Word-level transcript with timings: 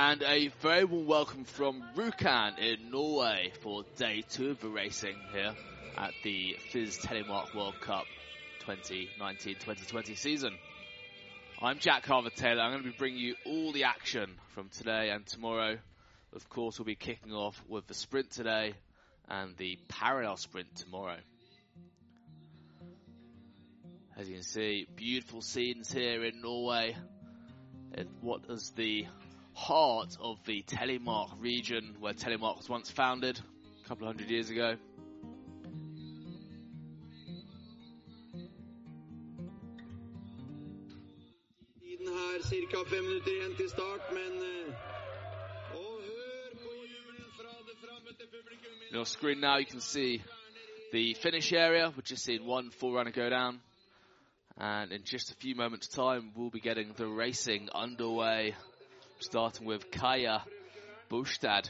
And 0.00 0.22
a 0.22 0.46
very 0.60 0.84
warm 0.84 1.06
welcome 1.06 1.42
from 1.42 1.82
Rjukan 1.96 2.56
in 2.60 2.92
Norway 2.92 3.50
for 3.62 3.82
day 3.96 4.22
two 4.30 4.50
of 4.50 4.60
the 4.60 4.68
racing 4.68 5.16
here 5.32 5.52
at 5.96 6.12
the 6.22 6.54
FIS 6.70 6.98
Telemark 6.98 7.52
World 7.52 7.80
Cup 7.80 8.04
2019-2020 8.64 10.16
season. 10.16 10.56
I'm 11.60 11.80
Jack 11.80 12.06
Harvey-Taylor. 12.06 12.60
I'm 12.62 12.70
going 12.70 12.84
to 12.84 12.90
be 12.90 12.96
bringing 12.96 13.18
you 13.18 13.34
all 13.44 13.72
the 13.72 13.84
action 13.84 14.30
from 14.54 14.68
today 14.68 15.10
and 15.10 15.26
tomorrow. 15.26 15.78
Of 16.32 16.48
course, 16.48 16.78
we'll 16.78 16.86
be 16.86 16.94
kicking 16.94 17.32
off 17.32 17.60
with 17.68 17.88
the 17.88 17.94
sprint 17.94 18.30
today 18.30 18.74
and 19.28 19.56
the 19.56 19.80
parallel 19.88 20.36
sprint 20.36 20.76
tomorrow. 20.76 21.18
As 24.16 24.28
you 24.28 24.34
can 24.36 24.44
see, 24.44 24.86
beautiful 24.94 25.40
scenes 25.40 25.90
here 25.90 26.22
in 26.22 26.40
Norway. 26.40 26.94
what 28.20 28.42
is 28.48 28.70
the 28.76 29.04
heart 29.58 30.16
of 30.20 30.38
the 30.46 30.62
Telemark 30.62 31.30
region 31.40 31.96
where 32.00 32.14
Telemark 32.14 32.58
was 32.58 32.68
once 32.68 32.90
founded 32.90 33.40
a 33.84 33.88
couple 33.88 34.06
of 34.06 34.14
hundred 34.14 34.30
years 34.30 34.50
ago. 34.50 34.76
Cirka 42.48 42.84
fem 42.88 43.04
minutter 43.04 43.30
igjen 43.30 43.56
til 43.56 43.68
start, 43.68 44.12
men 44.12 44.42
eh, 44.42 44.74
On 48.90 48.94
your 48.94 49.04
screen 49.06 49.40
now, 49.40 49.58
you 49.58 49.66
can 49.66 49.80
see 49.80 50.22
the 50.92 51.14
finish 51.14 51.52
area. 51.52 51.92
We've 51.94 52.04
just 52.04 52.24
seen 52.24 52.46
one 52.46 52.70
forerunner 52.70 53.10
go 53.10 53.28
down. 53.28 53.60
And 54.56 54.92
in 54.92 55.02
just 55.04 55.30
a 55.30 55.34
few 55.34 55.56
moments' 55.56 55.88
time, 55.88 56.32
we'll 56.34 56.50
be 56.50 56.60
getting 56.60 56.94
the 56.96 57.06
racing 57.06 57.68
underway. 57.74 58.54
Starting 59.20 59.66
with 59.66 59.90
Kaya 59.90 60.44
Bostad 61.10 61.68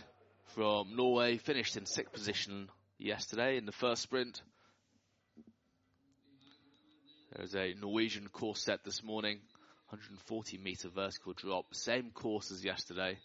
from 0.54 0.94
Norway, 0.96 1.38
finished 1.38 1.78
in 1.78 1.86
sixth 1.86 2.12
position 2.12 2.68
yesterday 2.98 3.56
in 3.56 3.64
the 3.64 3.72
first 3.72 4.02
sprint. 4.02 4.42
There's 7.34 7.54
a 7.54 7.72
Norwegian 7.80 8.28
course 8.28 8.62
set 8.62 8.84
this 8.84 9.02
morning, 9.02 9.38
140 9.88 10.58
meter 10.58 10.90
vertical 10.90 11.32
drop, 11.32 11.74
same 11.74 12.10
course 12.10 12.52
as 12.52 12.62
yesterday, 12.62 13.16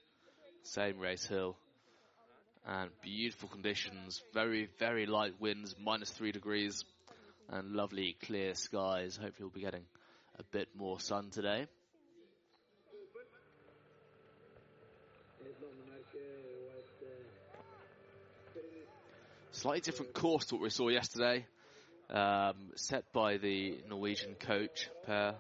same 0.64 1.00
race 1.00 1.26
hill 1.26 1.58
and 2.66 2.92
beautiful 3.02 3.50
conditions. 3.50 4.22
Very, 4.34 4.70
very 4.80 5.06
light 5.06 5.34
winds, 5.42 5.76
minus 5.78 6.12
three 6.12 6.32
degrees, 6.32 6.86
and 7.50 7.74
lovely 7.74 8.16
clear 8.24 8.56
skies. 8.56 9.18
Hopefully, 9.18 9.46
we'll 9.48 9.50
be 9.50 9.62
getting 9.62 9.86
a 10.40 10.44
bit 10.44 10.70
more 10.78 11.02
sun 11.02 11.30
today. 11.30 11.68
Slightly 19.64 19.80
different 19.80 20.14
course 20.14 20.44
to 20.48 20.56
what 20.56 20.64
we 20.64 20.70
saw 20.70 20.90
yesterday, 20.90 21.46
um, 22.10 22.72
set 22.76 23.06
by 23.14 23.38
the 23.38 23.78
Norwegian 23.88 24.36
coach, 24.36 24.90
Per, 25.06 25.36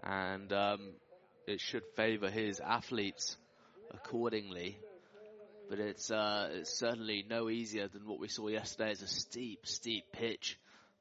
and 0.00 0.52
um, 0.52 0.92
it 1.44 1.60
should 1.60 1.82
favour 1.96 2.30
his 2.30 2.60
athletes 2.60 3.36
accordingly 3.90 4.78
but 5.68 5.80
it's 5.80 6.08
uh, 6.08 6.50
it's 6.52 6.78
certainly 6.78 7.24
no 7.28 7.50
easier 7.50 7.88
than 7.88 8.06
what 8.06 8.20
we 8.20 8.28
saw 8.28 8.46
yesterday. 8.46 8.92
It's 8.92 9.02
a 9.02 9.08
steep, 9.08 9.66
steep 9.66 10.04
pitch, 10.12 10.56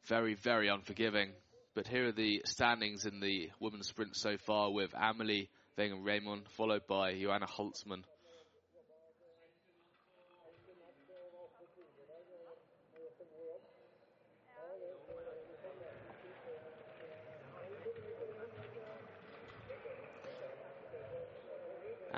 very, 0.08 0.34
very 0.34 0.68
unforgiving. 0.68 1.34
But 1.76 1.86
here 1.86 2.08
are 2.08 2.12
the 2.12 2.42
standings 2.46 3.06
in 3.06 3.20
the 3.20 3.52
women's 3.60 3.88
sprint 3.88 4.16
so 4.16 4.36
far 4.48 4.72
with 4.72 4.96
Amelie 4.96 5.52
Wenger 5.78 5.98
Reymond, 5.98 6.48
followed 6.58 6.88
by 6.88 7.14
Johanna 7.14 7.46
Holzmann. 7.46 8.04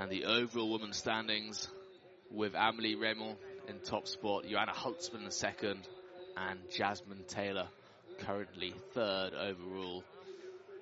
And 0.10 0.18
the 0.18 0.26
overall 0.26 0.72
women's 0.72 0.98
standings 0.98 1.68
with 2.32 2.56
Amelie 2.56 2.96
Reymond 2.96 3.36
in 3.68 3.78
top 3.84 4.08
spot, 4.08 4.44
Johanna 4.50 4.72
Holzmann 4.72 5.24
in 5.24 5.30
second, 5.30 5.88
and 6.36 6.58
Jasmine 6.76 7.26
Taylor 7.28 7.68
currently 8.18 8.74
third 8.96 9.36
overall. 9.36 10.04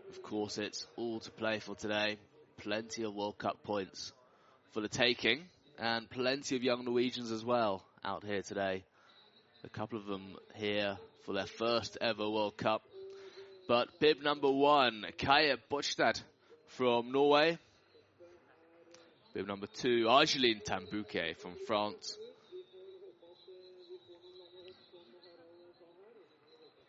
Of 0.09 0.23
course, 0.23 0.57
it's 0.57 0.87
all 0.95 1.19
to 1.19 1.31
play 1.31 1.59
for 1.59 1.75
today. 1.75 2.15
Plenty 2.55 3.03
of 3.03 3.15
World 3.15 3.37
Cup 3.37 3.61
points 3.63 4.13
for 4.71 4.79
the 4.79 4.87
taking, 4.87 5.43
and 5.77 6.09
plenty 6.09 6.55
of 6.55 6.63
young 6.63 6.85
Norwegians 6.85 7.29
as 7.29 7.43
well 7.43 7.83
out 8.05 8.23
here 8.23 8.43
today. 8.43 8.85
A 9.65 9.69
couple 9.69 9.99
of 9.99 10.05
them 10.05 10.37
here 10.55 10.97
for 11.25 11.33
their 11.33 11.47
first 11.47 11.97
ever 11.99 12.29
World 12.29 12.55
Cup. 12.55 12.81
But 13.67 13.89
bib 13.99 14.23
number 14.23 14.49
one, 14.49 15.03
Kaya 15.17 15.57
Bostad 15.69 16.17
from 16.67 17.11
Norway, 17.11 17.57
Bib 19.38 19.45
number 19.47 19.67
two, 19.67 20.08
Argeline 20.10 20.62
Tan-Bouquet 20.65 21.36
from 21.36 21.52
France. 21.67 22.17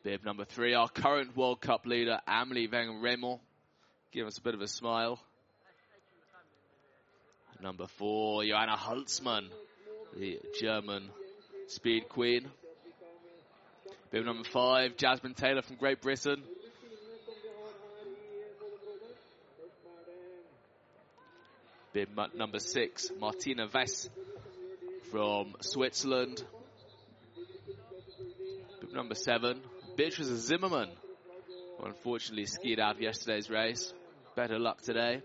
Bib 0.03 0.25
number 0.25 0.47
three, 0.47 0.73
our 0.73 0.89
current 0.89 1.37
World 1.37 1.61
Cup 1.61 1.85
leader, 1.85 2.19
Amelie 2.27 2.67
Van 2.67 3.03
Reymond. 3.03 3.41
Give 4.13 4.27
us 4.27 4.39
a 4.39 4.41
bit 4.41 4.55
of 4.55 4.63
a 4.63 4.67
smile. 4.67 5.21
Number 7.61 7.87
four, 7.87 8.43
Johanna 8.43 8.79
Holzmann, 8.79 9.49
the 10.17 10.39
German 10.59 11.11
speed 11.67 12.09
queen. 12.09 12.49
Bib 14.11 14.25
number 14.25 14.49
five, 14.49 14.97
Jasmine 14.97 15.35
Taylor 15.35 15.61
from 15.61 15.77
Great 15.77 16.01
Britain. 16.01 16.43
Bib 21.93 22.11
number 22.35 22.59
six, 22.59 23.11
Martina 23.19 23.67
Wyss 23.73 24.11
from 25.11 25.55
Switzerland. 25.61 26.45
Bib 28.81 28.93
number 28.93 29.15
seven, 29.15 29.63
Beatrice 29.97 30.29
Zimmermann, 30.29 30.91
who 31.79 31.87
unfortunately 31.87 32.45
skied 32.45 32.79
out 32.79 32.97
of 32.97 33.01
yesterday's 33.01 33.49
race. 33.49 33.93
Better 34.37 34.59
luck 34.59 34.83
today. 34.83 35.23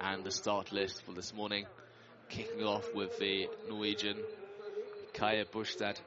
And 0.00 0.24
the 0.24 0.32
start 0.32 0.72
list 0.72 1.02
for 1.04 1.12
this 1.12 1.32
morning, 1.32 1.66
kicking 2.28 2.64
off 2.64 2.92
with 2.94 3.16
the 3.18 3.48
Norwegian 3.68 4.16
Kaya 5.14 5.44
Bostad, 5.44 6.00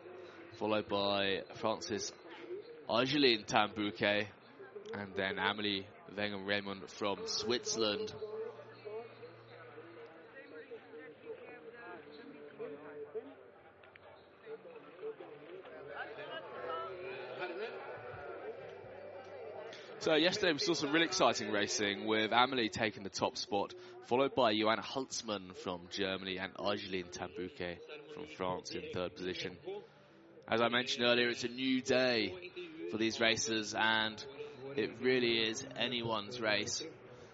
followed 0.59 0.89
by 0.89 1.41
Francis 1.55 2.11
Argeline 2.89 3.45
Tan-Bouquet 3.45 4.27
and 4.93 5.13
then 5.15 5.39
Amelie 5.39 5.86
Wenger 6.15 6.38
Reymond 6.38 6.89
from 6.89 7.19
Switzerland. 7.25 8.13
So 19.99 20.15
yesterday 20.15 20.54
we 20.54 20.58
saw 20.58 20.73
some 20.73 20.91
really 20.91 21.06
exciting 21.06 21.51
racing 21.51 22.08
with 22.08 22.32
Amelie 22.32 22.69
taking 22.69 23.04
the 23.04 23.10
top 23.10 23.38
spot, 23.38 23.75
followed 24.08 24.34
by 24.34 24.51
Johanna 24.51 24.82
Holzmann 24.82 25.56
from 25.56 25.82
Germany 25.91 26.39
and 26.39 26.51
Argeline 26.58 27.12
Tan-Bouquet 27.12 27.77
from 28.15 28.25
France 28.36 28.71
in 28.71 28.82
third 28.95 29.15
position. 29.15 29.58
As 30.47 30.60
I 30.60 30.69
mentioned 30.69 31.06
earlier, 31.06 31.30
it's 31.30 31.43
a 31.43 31.49
new 31.49 31.84
day 31.84 32.34
for 32.89 32.97
these 32.97 33.19
races 33.19 33.75
and 33.77 34.25
it 34.75 34.91
really 35.01 35.39
is 35.39 35.65
anyone's 35.77 36.39
race. 36.39 36.84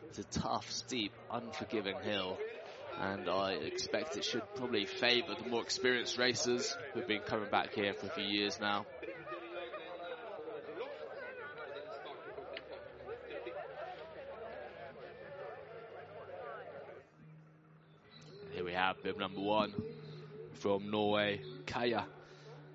It's 0.08 0.20
a 0.20 0.40
tough, 0.40 0.72
steep, 0.72 1.12
unforgiving 1.32 1.98
hill. 2.02 2.38
And 3.00 3.30
I 3.30 3.52
expect 3.54 4.18
it 4.18 4.26
should 4.26 4.42
probably 4.56 4.86
favour 4.86 5.36
the 5.42 5.48
more 5.48 5.62
experienced 5.62 6.18
racers 6.18 6.76
who've 6.94 7.08
been 7.08 7.22
coming 7.22 7.50
back 7.52 7.74
here 7.74 7.94
for 7.94 8.08
a 8.08 8.10
few 8.10 8.24
years 8.24 8.60
now. 8.60 8.86
Here 18.54 18.66
we 18.66 18.74
have 18.74 19.04
bib 19.04 19.20
number 19.20 19.42
one 19.42 19.74
from 20.54 20.90
Norway, 20.90 21.42
Kaya. 21.68 22.08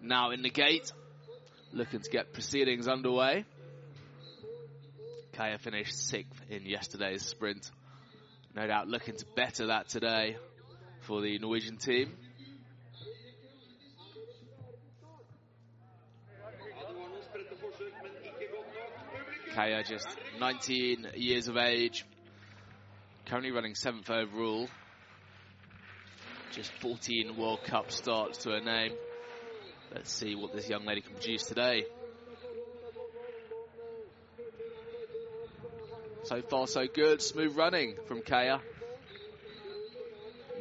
Now 0.00 0.30
in 0.30 0.42
the 0.42 0.50
gate, 0.50 0.92
looking 1.72 2.00
to 2.00 2.10
get 2.10 2.32
proceedings 2.32 2.86
underway. 2.86 3.44
Kaja 5.32 5.58
finished 5.58 5.98
sixth 5.98 6.42
in 6.50 6.66
yesterday's 6.66 7.22
sprint. 7.22 7.70
No 8.54 8.66
doubt 8.66 8.88
looking 8.88 9.16
to 9.16 9.24
better 9.34 9.68
that 9.68 9.88
today 9.88 10.36
for 11.00 11.22
the 11.22 11.38
Norwegian 11.38 11.78
team. 11.78 12.12
Kaya 19.54 19.82
just 19.84 20.08
19 20.38 21.08
years 21.16 21.48
of 21.48 21.56
age, 21.56 22.04
currently 23.26 23.50
running 23.52 23.74
seventh 23.74 24.10
overall. 24.10 24.68
Just 26.52 26.72
14 26.80 27.36
World 27.36 27.64
Cup 27.64 27.90
starts 27.90 28.38
to 28.44 28.50
her 28.50 28.60
name. 28.60 28.92
Let's 29.94 30.12
see 30.12 30.34
what 30.34 30.54
this 30.54 30.68
young 30.68 30.84
lady 30.84 31.00
can 31.00 31.14
produce 31.14 31.44
today. 31.44 31.84
So 36.32 36.40
far, 36.40 36.66
so 36.66 36.86
good. 36.86 37.20
Smooth 37.20 37.58
running 37.58 37.94
from 38.08 38.22
Kaya. 38.22 38.62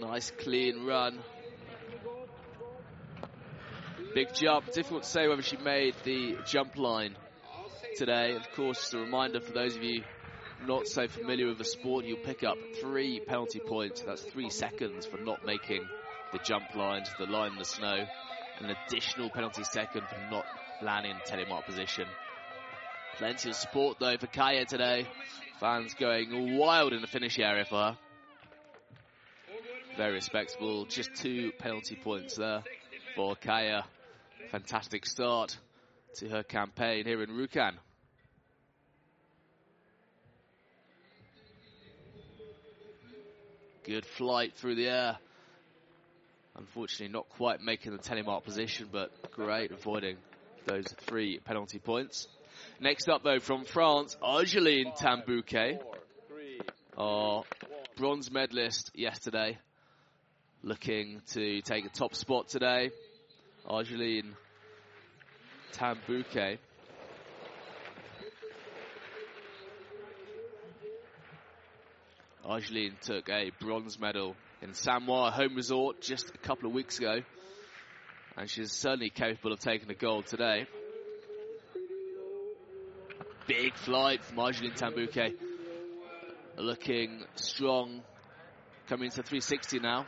Nice, 0.02 0.30
clean 0.32 0.86
run. 0.86 1.18
Big 4.14 4.34
jump. 4.34 4.70
Difficult 4.74 5.04
to 5.04 5.10
say 5.10 5.30
whether 5.30 5.42
she 5.42 5.56
made 5.56 5.96
the 6.04 6.36
jump 6.46 6.76
line 6.76 7.16
today. 7.96 8.36
Of 8.36 8.52
course, 8.52 8.80
just 8.80 8.94
a 8.96 8.98
reminder 8.98 9.40
for 9.40 9.54
those 9.54 9.78
of 9.78 9.82
you 9.82 10.04
not 10.68 10.88
so 10.88 11.08
familiar 11.08 11.48
with 11.48 11.58
the 11.58 11.64
sport, 11.64 12.04
you'll 12.04 12.18
pick 12.18 12.44
up 12.44 12.58
three 12.82 13.22
penalty 13.22 13.62
points. 13.66 14.02
That's 14.02 14.24
three 14.24 14.50
seconds 14.50 15.06
for 15.06 15.22
not 15.22 15.46
making 15.46 15.88
the 16.34 16.40
jump 16.40 16.76
line 16.76 17.06
to 17.06 17.12
the 17.18 17.32
line 17.32 17.54
in 17.54 17.60
the 17.60 17.64
snow. 17.64 18.04
An 18.60 18.76
additional 18.90 19.30
penalty 19.30 19.64
second 19.64 20.02
for 20.10 20.20
not 20.30 20.46
landing 20.84 21.14
in 21.14 21.18
telemark 21.20 21.66
position. 21.66 22.08
Plenty 23.22 23.50
of 23.50 23.56
support 23.56 24.00
though 24.00 24.18
for 24.18 24.26
Kaya 24.26 24.66
today. 24.66 25.06
Fans 25.60 25.94
going 25.94 26.58
wild 26.58 26.92
in 26.92 27.02
the 27.02 27.08
finish 27.08 27.38
area 27.38 27.66
for 27.66 27.76
her. 27.76 27.98
Very 29.96 30.14
respectable. 30.14 30.86
Just 30.86 31.14
two 31.14 31.52
penalty 31.60 31.96
points 31.96 32.38
there 32.38 32.64
for 33.16 33.36
Kaya. 33.36 33.84
Fantastic 34.50 35.06
start 35.06 35.56
to 36.16 36.30
her 36.30 36.42
campaign 36.42 37.06
here 37.06 37.22
in 37.22 37.30
Rjukan. 37.30 37.74
Good 43.84 44.08
flight 44.08 44.56
through 44.56 44.78
the 44.78 44.88
air. 44.88 45.18
Unfortunately, 46.56 47.14
not 47.14 47.30
quite 47.30 47.62
making 47.62 47.92
the 47.92 48.00
telemark 48.00 48.46
position, 48.46 48.90
but 48.92 49.12
great 49.32 49.70
avoiding 49.70 50.18
those 50.66 50.88
three 51.06 51.38
penalty 51.38 51.78
points. 51.78 52.28
Next 52.82 53.08
up, 53.10 53.22
though, 53.24 53.38
from 53.38 53.64
France, 53.64 54.18
Argeline 54.24 54.94
Tan-Bouquet, 54.98 55.78
our 56.98 57.44
bronze 57.96 58.32
medalist 58.32 58.90
yesterday, 58.96 59.60
looking 60.64 61.22
to 61.34 61.62
take 61.62 61.86
a 61.86 61.90
top 61.90 62.16
spot 62.16 62.50
today. 62.50 62.90
Argeline 63.68 64.36
Tan-Bouquet. 65.74 66.58
Argeline 72.44 72.96
took 73.04 73.30
a 73.30 73.52
bronze 73.60 74.00
medal 74.00 74.36
in 74.64 74.74
Samoa 74.74 75.30
home 75.30 75.54
resort 75.56 76.02
just 76.02 76.32
a 76.34 76.38
couple 76.40 76.68
of 76.68 76.74
weeks 76.74 76.98
ago. 76.98 77.20
And 78.36 78.50
she's 78.50 78.72
certainly 78.72 79.12
capable 79.12 79.54
of 79.54 79.60
taking 79.60 79.88
the 79.88 79.94
gold 79.94 80.26
today. 80.26 80.66
Big 83.48 83.76
flight 83.76 84.24
from 84.24 84.40
Argeline 84.40 84.74
Tan-Bouquet. 84.76 85.34
Looking 86.58 87.24
strong. 87.36 88.02
Coming 88.88 89.06
into 89.06 89.24
360 89.24 89.80
now. 89.80 90.06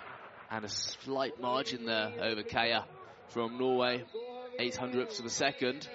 And 0.51 0.65
a 0.65 0.69
slight 0.69 1.41
margin 1.41 1.85
there 1.85 2.13
over 2.21 2.43
Kaya 2.43 2.85
from 3.29 3.57
Norway. 3.57 4.03
800ths 4.59 5.19
of 5.19 5.25
a 5.25 5.29
second. 5.29 5.87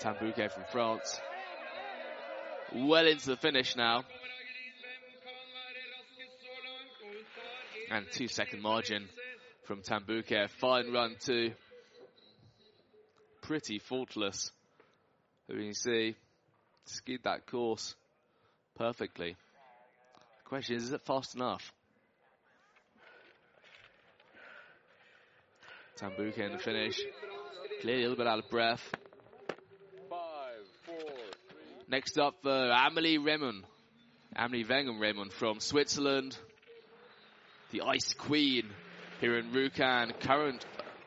Tan-Bouquet 0.00 0.48
from 0.48 0.64
France. 0.72 1.20
Well 2.74 3.06
into 3.06 3.26
the 3.26 3.36
finish 3.36 3.76
now. 3.76 4.04
And 7.90 8.06
two 8.12 8.28
second 8.28 8.62
margin 8.62 9.08
from 9.64 9.82
Tan-Bouquet. 9.82 10.46
Fine 10.58 10.92
run 10.92 11.16
too. 11.20 11.52
Pretty 13.50 13.80
faultless. 13.80 14.52
You 15.48 15.56
can 15.56 15.74
see, 15.74 16.14
skied 16.84 17.24
that 17.24 17.46
course 17.48 17.96
perfectly. 18.76 19.30
The 19.30 20.48
question 20.48 20.76
is, 20.76 20.84
is 20.84 20.92
it 20.92 21.04
fast 21.04 21.34
enough? 21.34 21.72
Tan-Bouquet 25.96 26.44
in 26.44 26.52
the 26.52 26.58
finish. 26.58 27.00
Clearly 27.80 28.04
a 28.04 28.08
little 28.10 28.24
bit 28.24 28.28
out 28.28 28.38
of 28.38 28.48
breath. 28.50 28.88
Next 31.88 32.20
up, 32.20 32.36
uh, 32.46 32.70
Amelie 32.86 33.18
Reymond. 33.18 33.64
Amelie 34.36 34.64
Wenger 34.64 34.92
Reymond 34.92 35.32
from 35.32 35.58
Switzerland. 35.58 36.38
The 37.72 37.80
Ice 37.80 38.14
Queen 38.14 38.70
here 39.20 39.36
in 39.40 39.50
Rjukan. 39.50 40.20
Current 40.20 40.64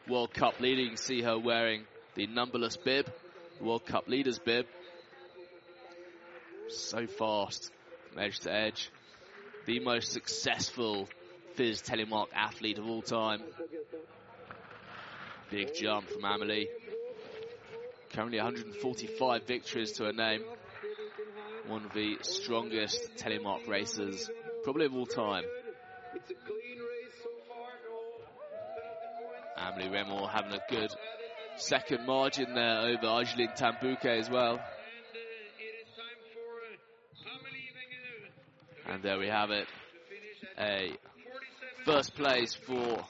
World 0.09 0.33
Cup 0.33 0.59
leader. 0.59 0.81
You 0.81 0.89
can 0.89 0.97
see 0.97 1.21
her 1.21 1.39
wearing 1.39 1.85
the 2.15 2.27
numberless 2.27 2.77
bib. 2.77 3.11
World 3.61 3.85
Cup 3.85 4.07
leader's 4.07 4.39
bib. 4.39 4.65
So 6.69 7.07
fast 7.07 7.71
edge 8.17 8.39
to 8.41 8.53
edge. 8.53 8.89
The 9.65 9.79
most 9.79 10.11
successful 10.11 11.07
FIS 11.55 11.81
telemark 11.81 12.27
athlete 12.35 12.79
of 12.79 12.87
all 12.87 13.01
time. 13.01 13.41
Big 15.49 15.73
jump 15.75 16.09
from 16.09 16.25
Amelie. 16.25 16.67
Currently 18.11 18.37
145 18.37 19.47
victories 19.47 19.91
to 19.93 20.05
her 20.05 20.13
name 20.13 20.43
one 21.67 21.85
of 21.85 21.93
the 21.93 22.17
strongest 22.21 23.15
telemark 23.15 23.67
racers, 23.67 24.29
probably 24.63 24.85
of 24.85 24.95
all 24.95 25.05
time. 25.05 25.43
Amelie 29.57 29.89
Reymond 29.89 30.29
having 30.29 30.53
a 30.53 30.61
good 30.69 30.91
second 31.63 32.05
margin 32.05 32.53
there 32.53 32.79
over 32.79 33.07
Argeline 33.07 33.55
Tan-Bouquet 33.55 34.19
as 34.19 34.29
well. 34.29 34.59
And 38.85 39.01
there 39.01 39.17
we 39.17 39.27
have 39.27 39.49
it. 39.49 39.67
A 40.59 40.91
first 41.85 42.15
place 42.15 42.53
for 42.53 43.03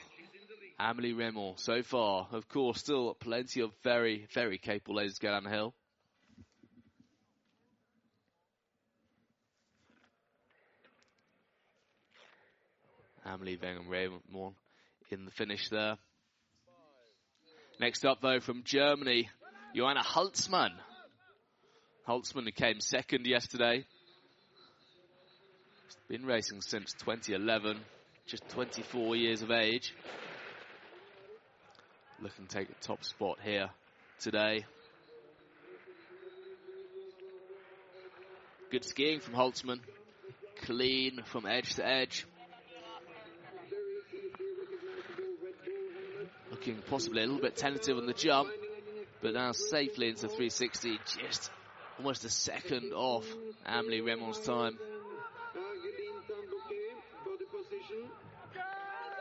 Amelie 0.80 1.14
Reymond 1.14 1.60
so 1.60 1.82
far. 1.82 2.28
Of 2.32 2.48
course, 2.48 2.80
still 2.80 3.16
plenty 3.16 3.62
of 3.62 3.72
very, 3.84 4.28
very 4.34 4.60
capable 4.60 4.96
ladies 4.96 5.16
to 5.16 5.22
go 5.22 5.32
down 5.32 5.44
the 5.46 5.50
hill. 5.50 5.74
Amelie 13.26 13.58
Reymond 13.58 14.54
in 15.10 15.26
the 15.26 15.32
finish 15.32 15.70
there. 15.70 15.98
Next 17.84 18.06
up, 18.06 18.22
though, 18.22 18.40
from 18.40 18.64
Germany, 18.64 19.30
Johanna 19.76 20.04
Holzmann. 20.04 20.72
Who 22.08 22.22
came 22.56 22.80
second 22.80 23.26
yesterday. 23.26 23.84
Been 26.08 26.26
racing 26.26 26.62
since 26.62 26.94
2011, 26.94 27.78
just 28.26 28.48
24 28.48 29.18
years 29.18 29.42
of 29.42 29.52
age. 29.52 29.94
Looking 32.22 32.48
to 32.48 32.56
take 32.56 32.70
a 32.70 32.74
top 32.76 33.04
spot 33.04 33.40
here 33.44 33.70
today. 34.22 34.64
Good 38.72 38.86
skiing 38.86 39.20
from 39.20 39.34
Holzmann. 39.34 39.82
Clean 40.62 41.22
from 41.26 41.46
edge 41.46 41.76
to 41.76 41.86
edge. 41.86 42.26
Looking 46.66 46.82
possibly 46.90 47.22
a 47.22 47.26
little 47.26 47.42
bit 47.42 47.58
tentative 47.58 47.98
on 47.98 48.06
the 48.06 48.14
jump, 48.14 48.50
but 49.22 49.34
now 49.34 49.52
safely 49.52 50.08
into 50.08 50.28
360, 50.30 50.98
just 51.20 51.52
almost 51.98 52.24
a 52.24 52.30
second 52.30 52.94
off 52.94 53.26
Amelie 53.66 54.00
Reymond's 54.00 54.40
time. 54.40 54.78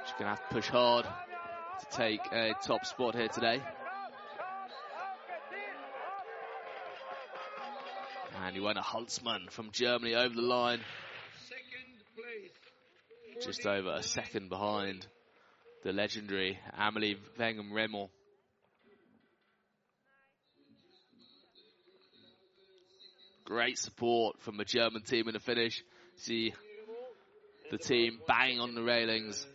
She's 0.04 0.12
going 0.12 0.24
to 0.24 0.24
have 0.26 0.48
to 0.48 0.54
push 0.54 0.68
hard 0.68 1.04
to 1.04 1.96
take 1.96 2.20
a 2.30 2.54
top 2.64 2.86
spot 2.86 3.16
here 3.16 3.26
today. 3.26 3.60
And 8.44 8.54
Johanna 8.54 8.82
Holzmann 8.82 9.50
from 9.50 9.70
Germany 9.72 10.14
over 10.14 10.34
the 10.34 10.42
line. 10.42 10.80
Just 13.42 13.66
over 13.66 13.94
a 13.94 14.02
second 14.04 14.48
behind 14.48 15.08
the 15.82 15.92
legendary 15.92 16.58
Amelie 16.78 17.16
Wenger 17.38 17.62
Reymond. 17.62 18.08
Great 23.44 23.76
support 23.78 24.40
from 24.40 24.56
the 24.56 24.64
German 24.64 25.02
team 25.02 25.26
in 25.28 25.34
the 25.34 25.40
finish. 25.40 25.82
See 26.16 26.54
the 27.70 27.78
team 27.78 28.18
banging 28.28 28.60
on 28.60 28.74
the 28.74 28.82
railings. 28.82 29.46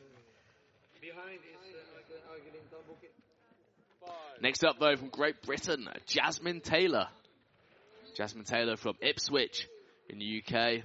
Next 4.42 4.64
up, 4.64 4.76
though, 4.80 4.96
from 4.96 5.10
Great 5.10 5.42
Britain, 5.42 5.88
Jasmine 6.06 6.62
Taylor. 6.62 7.08
Jasmine 8.16 8.46
Taylor 8.46 8.76
from 8.76 8.96
Ipswich 9.02 9.68
in 10.10 10.20
the 10.20 10.44
UK, 10.44 10.84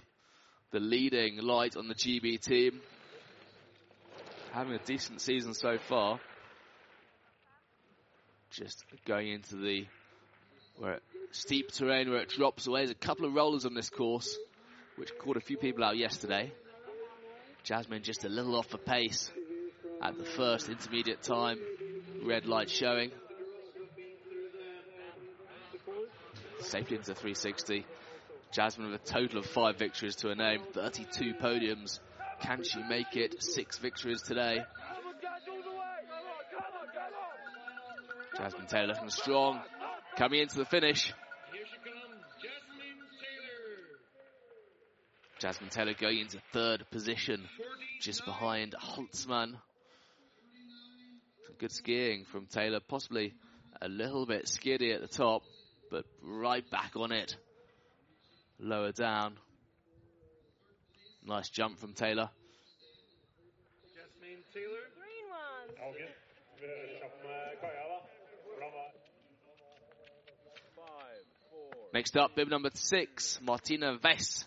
the 0.71 0.81
leading 0.81 1.39
light 1.39 1.77
on 1.77 1.89
the 1.89 1.95
GB 1.95 2.41
team. 2.41 2.81
Having 4.53 4.75
a 4.75 4.79
decent 4.85 5.21
season 5.23 5.55
so 5.55 5.79
far. 5.89 6.21
Just 8.51 8.85
going 9.07 9.29
into 9.29 9.57
the 9.57 9.87
where 10.77 10.95
it, 10.95 11.03
steep 11.31 11.73
terrain 11.73 12.11
where 12.11 12.21
it 12.21 12.29
drops 12.29 12.67
away. 12.67 12.81
There's 12.81 12.91
a 12.91 12.95
couple 12.95 13.25
of 13.25 13.33
rollers 13.33 13.65
on 13.65 13.75
this 13.75 13.89
course, 13.89 14.37
which 14.97 15.11
caught 15.19 15.39
a 15.39 15.41
few 15.41 15.57
people 15.57 15.83
out 15.83 15.97
yesterday. 15.97 16.53
Jasmine 17.65 18.03
just 18.03 18.25
a 18.25 18.29
little 18.29 18.57
off 18.57 18.69
the 18.69 18.79
pace 18.79 19.31
at 20.03 20.19
the 20.19 20.25
first 20.25 20.69
intermediate 20.69 21.23
time. 21.23 21.59
Red 22.23 22.45
light 22.45 22.69
showing. 22.69 23.11
Safely 26.61 26.97
into 26.97 27.15
360. 27.15 27.87
Jasmine 28.53 28.91
with 28.91 29.01
a 29.01 29.05
total 29.05 29.39
of 29.39 29.47
five 29.47 29.79
victories 29.79 30.17
to 30.17 30.29
her 30.29 30.35
name, 30.35 30.61
32 30.75 31.35
podiums. 31.41 32.01
Can 32.43 32.65
she 32.65 32.83
make 32.83 33.17
it? 33.17 33.43
Six 33.43 33.79
victories 33.79 34.23
today. 34.23 34.59
Jasmine 38.37 38.67
Taylor 38.67 38.87
looking 38.89 39.11
strong. 39.11 39.61
Coming 40.17 40.41
into 40.41 40.57
the 40.59 40.65
finish. 40.65 41.13
Jasmine 45.39 45.71
Taylor 45.71 45.95
going 45.95 46.19
into 46.21 46.39
third 46.53 46.85
position, 46.93 47.43
just 48.01 48.25
behind 48.25 48.77
Holzmann. 48.81 49.55
Some 51.47 51.57
good 51.59 51.73
skiing 51.73 52.25
from 52.25 52.47
Taylor, 52.47 52.79
possibly 52.79 53.35
a 53.81 53.89
little 53.89 54.25
bit 54.25 54.47
skiddy 54.47 54.93
at 54.93 55.01
the 55.01 55.09
top, 55.09 55.43
but 55.91 56.05
right 56.23 56.69
back 56.71 56.93
on 56.95 57.11
it. 57.11 57.37
Lower 58.61 58.93
down. 58.93 59.37
Nice 61.25 61.49
jump 61.51 61.79
from 61.79 61.93
Taylor. 61.95 62.31
Jasmine 63.95 64.43
Taylor. 64.53 64.85
Green 64.99 65.27
one. 65.31 65.69
Haugen. 65.81 66.11
Kjapp 66.59 67.23
med 67.23 67.59
Kaja, 67.61 67.85
da. 67.89 67.99
Hvordan 68.47 68.73
var 68.73 68.93
Next 71.95 72.17
up, 72.17 72.35
bib 72.35 72.49
number 72.49 72.71
six, 72.75 73.39
Martina 73.43 73.99
Wyss 74.03 74.47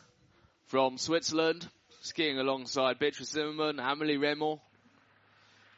from 0.66 0.98
Switzerland, 0.98 1.70
skiing 2.02 2.40
alongside 2.40 2.98
Beatrice 2.98 3.30
Zimmermann, 3.30 3.80
Amelie 3.80 4.18
Reymond, 4.18 4.60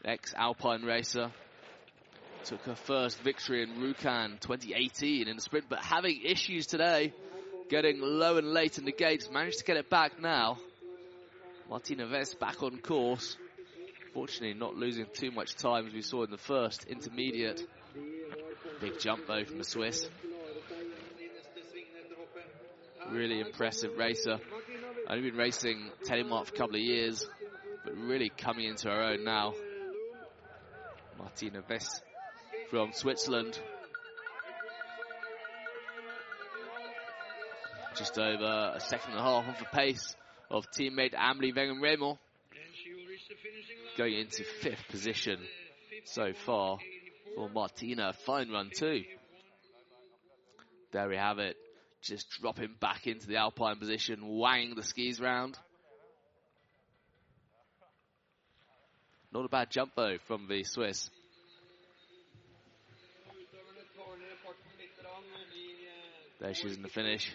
ex-Alpine 0.06 0.84
racer. 0.84 1.30
Took 2.46 2.62
her 2.62 2.76
first 2.76 3.20
victory 3.22 3.64
in 3.64 3.82
Rjukan 3.82 4.40
2018 4.40 5.28
in 5.28 5.36
the 5.36 5.42
sprint, 5.42 5.66
but 5.68 5.80
having 5.80 6.22
issues 6.24 6.68
today, 6.68 7.14
getting 7.70 8.00
low 8.00 8.38
and 8.38 8.54
late 8.54 8.78
in 8.78 8.86
the 8.86 8.94
gates, 8.94 9.30
managed 9.30 9.60
to 9.60 9.66
get 9.66 9.76
it 9.76 9.90
back 9.90 10.22
now. 10.22 10.58
Martina 11.70 12.08
Wyss 12.08 12.34
back 12.34 12.64
on 12.64 12.80
course. 12.80 13.36
Fortunately, 14.14 14.54
not 14.54 14.76
losing 14.76 15.06
too 15.14 15.32
much 15.32 15.56
time 15.56 15.86
as 15.86 15.94
we 15.94 16.02
saw 16.02 16.24
in 16.24 16.32
the 16.32 16.38
first 16.38 16.86
intermediate. 16.86 17.62
Big 18.80 19.00
jump 19.00 19.28
though 19.28 19.44
from 19.44 19.58
the 19.58 19.64
Swiss. 19.66 20.08
Really 23.10 23.42
impressive 23.42 23.98
racer. 23.98 24.40
Only 25.10 25.30
been 25.30 25.40
racing 25.40 25.92
telemark 26.06 26.48
for 26.48 26.56
a 26.56 26.58
couple 26.58 26.76
of 26.76 26.82
years, 26.82 27.26
but 27.84 27.96
really 27.98 28.30
coming 28.30 28.66
into 28.66 28.90
her 28.90 29.02
own 29.02 29.24
now. 29.24 29.54
Martina 31.18 31.64
Wyss 31.70 32.02
from 32.70 32.94
Switzerland. 32.94 33.60
Just 37.96 38.18
over 38.18 38.74
a 38.76 38.80
second 38.80 39.12
and 39.12 39.20
a 39.20 39.24
half 39.24 39.48
off 39.48 39.60
the 39.60 39.66
pace 39.66 40.16
of 40.50 40.66
teammate 40.72 41.14
Amelie 41.18 41.52
line. 41.52 42.18
going 43.98 44.14
into 44.14 44.44
fifth 44.62 44.88
position 44.90 45.40
so 46.06 46.34
far 46.46 46.78
for 47.36 47.50
Martina. 47.50 48.14
Fine 48.26 48.52
run 48.52 48.70
too. 48.76 49.04
There 50.92 51.10
we 51.10 51.18
have 51.18 51.40
it. 51.40 51.56
Just 52.02 52.30
dropping 52.42 52.76
back 52.80 53.08
into 53.08 53.28
the 53.28 53.38
alpine 53.38 53.78
position, 53.78 54.20
wanging 54.24 54.76
the 54.76 54.84
skis 54.84 55.20
round. 55.20 55.58
Not 59.34 59.46
a 59.46 59.50
bad 59.50 59.70
jump 59.72 59.92
though 59.96 60.18
from 60.28 60.48
the 60.48 60.64
Swiss. 60.64 61.10
There 66.40 66.54
she 66.54 66.68
is 66.68 66.78
in 66.78 66.84
the 66.84 66.90
finish. 66.90 67.34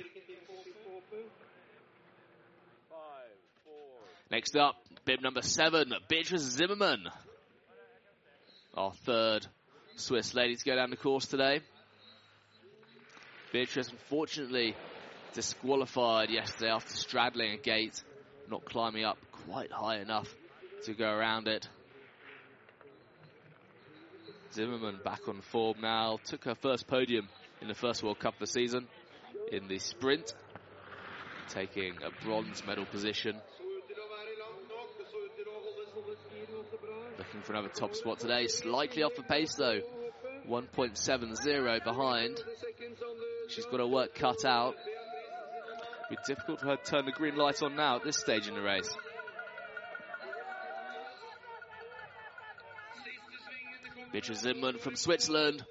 Next 4.33 4.57
up, 4.57 4.77
bib 5.05 5.21
number 5.21 5.43
seven, 5.43 5.93
Beatrice 6.09 6.41
Zimmermann. 6.41 7.05
Our 8.75 8.95
third 9.05 9.47
Swiss 9.97 10.33
lady 10.33 10.57
to 10.57 10.65
go 10.65 10.75
down 10.75 10.89
the 10.89 10.97
course 10.97 11.27
today. 11.27 11.61
Beatrice, 13.53 13.91
unfortunately, 13.91 14.75
disqualified 15.35 16.31
yesterday 16.31 16.71
after 16.71 16.95
straddling 16.95 17.53
a 17.53 17.57
gate, 17.59 18.03
not 18.49 18.65
climbing 18.65 19.05
up 19.05 19.19
quite 19.45 19.71
high 19.71 19.99
enough 19.99 20.35
to 20.85 20.95
go 20.95 21.11
around 21.11 21.47
it. 21.47 21.69
Zimmermann 24.55 25.01
back 25.05 25.29
on 25.29 25.43
form 25.43 25.77
now, 25.83 26.19
took 26.25 26.45
her 26.45 26.55
first 26.55 26.87
podium 26.87 27.29
in 27.61 27.69
the 27.69 27.75
first 27.75 28.03
World 28.03 28.19
Cup 28.19 28.33
of 28.33 28.41
the 28.41 28.47
season 28.47 28.89
in 29.51 29.69
the 29.69 29.79
sprint, 29.79 30.33
taking 31.51 31.97
a 32.03 32.25
bronze 32.25 32.63
medal 32.67 32.87
position. 32.87 33.37
Looking 37.43 37.55
for 37.55 37.59
another 37.59 37.75
top 37.75 37.97
spot 37.97 38.21
today, 38.21 38.47
slightly 38.47 39.03
off 39.03 39.17
the 39.17 39.25
pace 39.25 39.57
though, 39.57 39.81
1.70 40.49 41.83
behind. 41.83 42.41
She's 43.49 43.65
got 43.67 43.81
her 43.81 43.87
work 43.87 44.15
cut 44.15 44.45
out. 44.45 44.77
Be 46.09 46.17
difficult 46.25 46.61
for 46.61 46.67
her 46.67 46.77
to 46.77 46.85
turn 46.85 47.05
the 47.05 47.11
green 47.11 47.35
light 47.35 47.61
on 47.61 47.75
now 47.75 47.97
at 47.97 48.05
this 48.05 48.17
stage 48.17 48.47
in 48.47 48.55
the 48.55 48.63
race. 48.63 48.89
Beatrice 54.13 54.39
Zimmermann 54.39 54.79
from 54.79 54.95
Switzerland 54.95 55.65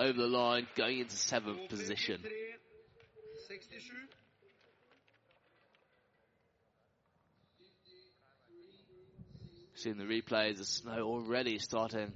over 0.00 0.20
the 0.20 0.26
line, 0.26 0.66
going 0.74 0.98
into 0.98 1.14
seventh 1.14 1.68
position. 1.68 2.20
Seeing 9.82 9.98
the 9.98 10.04
replays, 10.04 10.58
the 10.58 10.64
snow 10.64 11.08
already 11.08 11.58
starting 11.58 12.12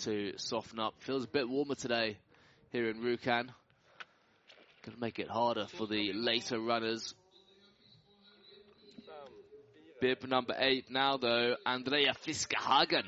to 0.00 0.34
soften 0.36 0.78
up. 0.78 0.92
Feels 0.98 1.24
a 1.24 1.28
bit 1.28 1.48
warmer 1.48 1.74
today 1.74 2.18
here 2.72 2.90
in 2.90 2.98
Rjukan. 2.98 3.48
Going 4.82 4.94
to 4.94 5.00
make 5.00 5.18
it 5.18 5.30
harder 5.30 5.66
for 5.66 5.86
the 5.86 6.12
later 6.12 6.60
runners. 6.60 7.14
Bib 9.98 10.28
number 10.28 10.54
eight 10.58 10.90
now 10.90 11.16
though, 11.16 11.56
Andrea 11.64 12.12
Fiskehagen. 12.12 13.04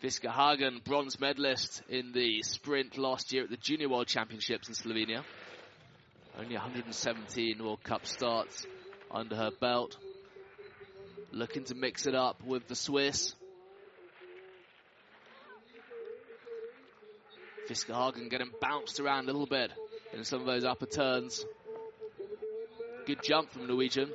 Fiskehagen, 0.00 0.84
bronze 0.84 1.18
medalist 1.18 1.82
in 1.88 2.12
the 2.12 2.42
sprint 2.42 2.96
last 2.96 3.32
year 3.32 3.42
at 3.42 3.50
the 3.50 3.56
Junior 3.56 3.88
World 3.88 4.06
Championships 4.06 4.68
in 4.68 4.74
Slovenia. 4.76 5.24
Only 6.38 6.54
117 6.54 7.60
World 7.60 7.82
Cup 7.82 8.06
starts 8.06 8.64
under 9.10 9.34
her 9.34 9.50
belt. 9.60 9.96
Looking 11.30 11.64
to 11.64 11.74
mix 11.74 12.06
it 12.06 12.14
up 12.14 12.42
with 12.44 12.66
the 12.68 12.74
Swiss. 12.74 13.34
Fiskehagen 17.68 18.30
getting 18.30 18.50
bounced 18.60 18.98
around 18.98 19.24
a 19.24 19.26
little 19.26 19.46
bit 19.46 19.70
in 20.14 20.24
some 20.24 20.40
of 20.40 20.46
those 20.46 20.64
upper 20.64 20.86
turns. 20.86 21.44
Good 23.06 23.22
jump 23.22 23.52
from 23.52 23.66
Norwegian. 23.66 24.10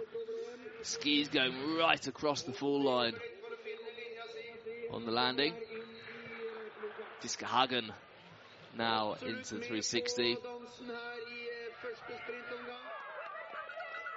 Skis 0.82 1.28
going 1.30 1.78
right 1.78 2.06
across 2.08 2.42
the 2.42 2.52
fall 2.52 2.84
line 2.84 3.14
on 4.92 5.06
the 5.06 5.12
landing. 5.12 5.54
Fiskehagen 7.22 7.92
now 8.78 9.14
into 9.22 9.56
the 9.56 9.62
360. 9.62 10.38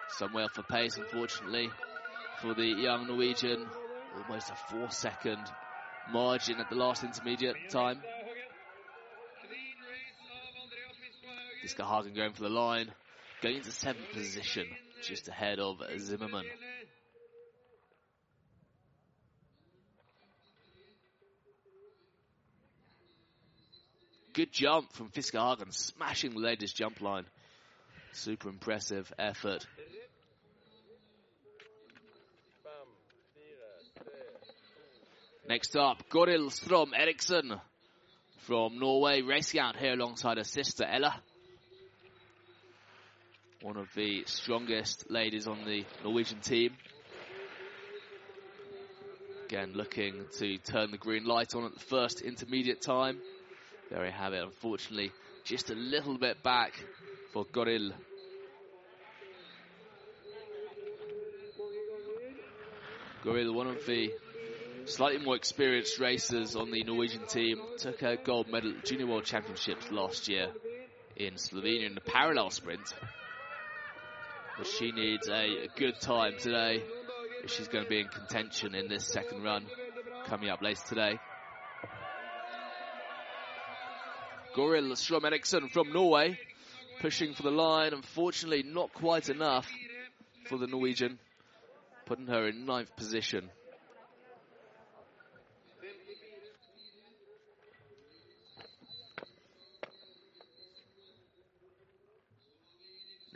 Somewhere 0.09 0.49
for 0.49 0.63
pace, 0.63 0.97
unfortunately, 0.97 1.71
for 2.41 2.55
the 2.55 2.65
young 2.65 3.07
Norwegian. 3.07 3.67
Almost 4.17 4.51
a 4.51 4.57
four 4.71 4.91
second 4.91 5.41
margin 6.11 6.59
at 6.61 6.71
the 6.71 6.77
last 6.77 7.05
intermediate 7.05 7.57
time. 7.71 8.01
Fiskehagen. 11.65 12.13
Fiskehagen 12.13 12.15
going 12.15 12.33
for 12.33 12.43
the 12.43 12.49
line, 12.49 12.93
going 13.43 13.57
into 13.57 13.73
seventh 13.73 14.11
position, 14.13 14.67
just 15.03 15.29
ahead 15.29 15.59
of 15.59 15.83
Zimmermann. 15.99 16.45
good 24.37 24.53
jump 24.53 24.93
from 24.93 25.09
Fiskehagen, 25.09 25.73
smashing 25.73 26.33
the 26.33 26.41
ladies' 26.41 26.75
jump 26.75 27.01
line. 27.01 27.25
Super 28.13 28.51
impressive 28.51 29.11
effort. 29.19 29.67
Next 35.49 35.77
up, 35.77 36.03
Goril 36.11 36.51
Strom 36.51 36.93
Eriksson 36.93 37.61
from 38.39 38.81
Norway, 38.81 39.23
racing 39.23 39.61
out 39.61 39.77
here 39.77 39.93
alongside 39.93 40.39
her 40.39 40.45
sister 40.45 40.85
Ella. 40.85 41.23
One 43.63 43.77
of 43.77 43.87
the 43.95 44.25
strongest 44.27 45.09
ladies 45.09 45.47
on 45.47 45.65
the 45.65 45.85
Norwegian 46.03 46.41
team. 46.41 46.73
Again, 49.45 49.71
looking 49.75 50.25
to 50.41 50.59
turn 50.59 50.91
the 50.91 50.99
green 50.99 51.25
light 51.25 51.55
on 51.55 51.65
at 51.65 51.75
the 51.75 51.81
first 51.81 52.23
intermediate 52.23 52.81
time. 52.81 53.21
There 53.89 54.03
we 54.03 54.11
have 54.11 54.33
it, 54.33 54.43
unfortunately, 54.43 55.13
just 55.45 55.71
a 55.71 55.77
little 55.77 56.19
bit 56.19 56.43
back 56.43 56.73
for 57.33 57.45
Goril. 57.45 57.93
Goril, 63.25 63.55
one 63.55 63.69
of 63.69 63.87
the 63.87 64.11
slightly 64.87 65.25
more 65.25 65.37
experienced 65.37 65.99
racers 65.99 66.57
on 66.57 66.71
the 66.71 66.83
Norwegian 66.85 67.27
team, 67.27 67.61
took 67.79 68.03
a 68.03 68.17
gold 68.17 68.49
medal 68.49 68.73
at 68.77 68.85
Junior 68.85 69.07
World 69.07 69.25
Championships 69.25 69.91
last 69.91 70.29
year 70.29 70.49
in 71.17 71.35
Slovenia 71.35 71.87
in 71.87 71.95
the 71.95 72.01
parallel 72.01 72.51
sprint. 72.51 72.95
But 74.57 74.67
she 74.67 74.93
needs 74.93 75.29
a, 75.29 75.69
good 75.77 76.01
time 76.01 76.35
today 76.39 76.83
if 77.45 77.53
she's 77.53 77.69
going 77.69 77.85
to 77.85 77.91
be 77.91 78.01
in 78.01 78.09
contention 78.09 78.75
in 78.75 78.89
this 78.89 79.05
second 79.07 79.43
run 79.43 79.67
coming 80.27 80.49
up 80.49 80.63
later 80.63 80.83
today. 80.89 81.19
Goril 84.57 84.97
Strom 84.97 85.23
from 85.69 85.93
Norway 85.93 86.39
pushing 87.01 87.35
for 87.35 87.43
the 87.43 87.51
line. 87.51 87.93
Unfortunately, 87.93 88.63
not 88.63 88.93
quite 88.95 89.29
enough 89.29 89.69
for 90.49 90.59
the 90.59 90.67
Norwegian, 90.67 91.19
putting 92.07 92.27
her 92.27 92.49
in 92.49 92.65
ninth 92.65 92.95
position. 92.97 93.51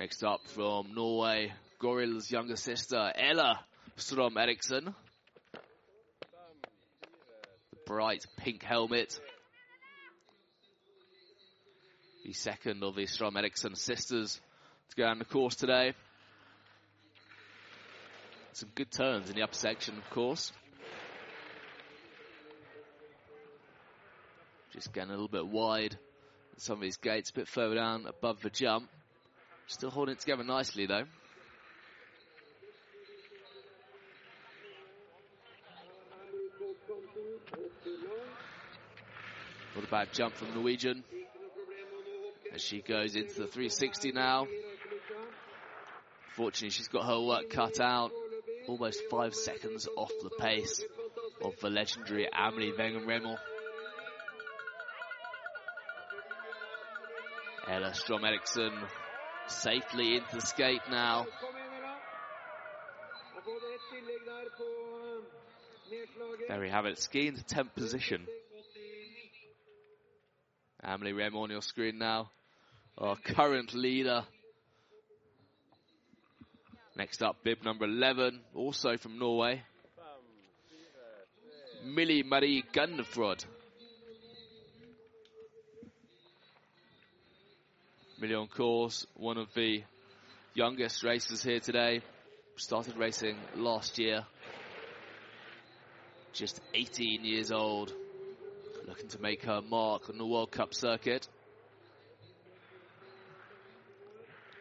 Next 0.00 0.24
up 0.24 0.40
from 0.46 0.94
Norway, 0.94 1.52
Goril's 1.78 2.30
younger 2.30 2.56
sister, 2.56 3.12
Ella 3.14 3.60
Strom 3.96 4.38
Eriksson. 4.38 4.94
The 5.52 5.60
bright 7.84 8.24
pink 8.38 8.62
helmet. 8.62 9.20
The 12.24 12.32
second 12.32 12.82
of 12.82 12.96
the 12.96 13.04
Strom 13.04 13.36
Eriksson 13.36 13.74
sisters 13.74 14.40
to 14.88 14.96
go 14.96 15.04
on 15.04 15.18
the 15.18 15.26
course 15.26 15.56
today. 15.56 15.92
Some 18.54 18.70
good 18.74 18.90
turns 18.90 19.28
in 19.28 19.36
the 19.36 19.42
upper 19.42 19.52
section, 19.52 19.98
of 19.98 20.08
course. 20.08 20.50
Just 24.72 24.94
getting 24.94 25.10
a 25.10 25.12
little 25.12 25.28
bit 25.28 25.46
wide. 25.46 25.98
Some 26.56 26.76
of 26.76 26.80
these 26.80 26.96
gates 26.96 27.28
a 27.28 27.34
bit 27.34 27.48
further 27.48 27.74
down 27.74 28.06
above 28.06 28.40
the 28.40 28.48
jump. 28.48 28.88
Still 29.70 29.90
holding 29.90 30.14
it 30.14 30.18
together 30.18 30.42
nicely 30.42 30.86
though. 30.86 31.04
What 39.74 39.86
about 39.86 40.12
jump 40.12 40.34
from 40.34 40.54
Norwegian? 40.54 41.04
As 42.52 42.60
she 42.60 42.82
goes 42.82 43.14
into 43.14 43.32
the 43.32 43.46
360 43.46 44.10
now. 44.10 44.48
Fortunately, 46.34 46.70
she's 46.70 46.88
got 46.88 47.06
her 47.06 47.20
work 47.20 47.48
cut 47.50 47.80
out. 47.80 48.10
Almost 48.66 49.02
five 49.08 49.34
seconds 49.36 49.86
off 49.96 50.10
the 50.20 50.30
pace 50.30 50.82
of 51.44 51.54
the 51.60 51.70
legendary 51.70 52.28
Amelie 52.36 52.72
Wenger-Reymond. 52.76 53.38
Ella 57.68 57.94
Strom 57.94 58.24
Eriksson 58.24 58.72
safely 59.50 60.16
into 60.16 60.36
the 60.36 60.40
skate 60.40 60.82
now. 60.90 61.26
There 66.48 66.60
we 66.60 66.70
have 66.70 66.86
it, 66.86 66.98
skiing 66.98 67.36
to 67.36 67.42
10th 67.42 67.74
position. 67.74 68.26
Amelie 70.82 71.12
Reymond 71.12 71.50
your 71.50 71.62
screen 71.62 71.98
now. 71.98 72.30
Our 72.96 73.16
current 73.16 73.74
leader. 73.74 74.24
Next 76.96 77.22
up, 77.22 77.36
bib 77.44 77.64
number 77.64 77.84
11, 77.84 78.40
also 78.54 78.96
from 78.96 79.18
Norway. 79.18 79.62
Millie 81.84 82.22
Marie 82.22 82.64
Gundefrod. 82.74 83.44
Millie 88.20 88.34
on 88.34 88.48
course, 88.48 89.06
one 89.14 89.38
of 89.38 89.48
the 89.54 89.82
youngest 90.52 91.02
racers 91.02 91.42
here 91.42 91.58
today. 91.58 92.02
Started 92.56 92.98
racing 92.98 93.38
last 93.56 93.98
year. 93.98 94.26
Just 96.34 96.60
18 96.74 97.24
years 97.24 97.50
old. 97.50 97.94
Looking 98.86 99.08
to 99.08 99.22
make 99.22 99.44
her 99.44 99.62
mark 99.62 100.10
on 100.10 100.18
the 100.18 100.26
World 100.26 100.50
Cup 100.50 100.74
circuit. 100.74 101.26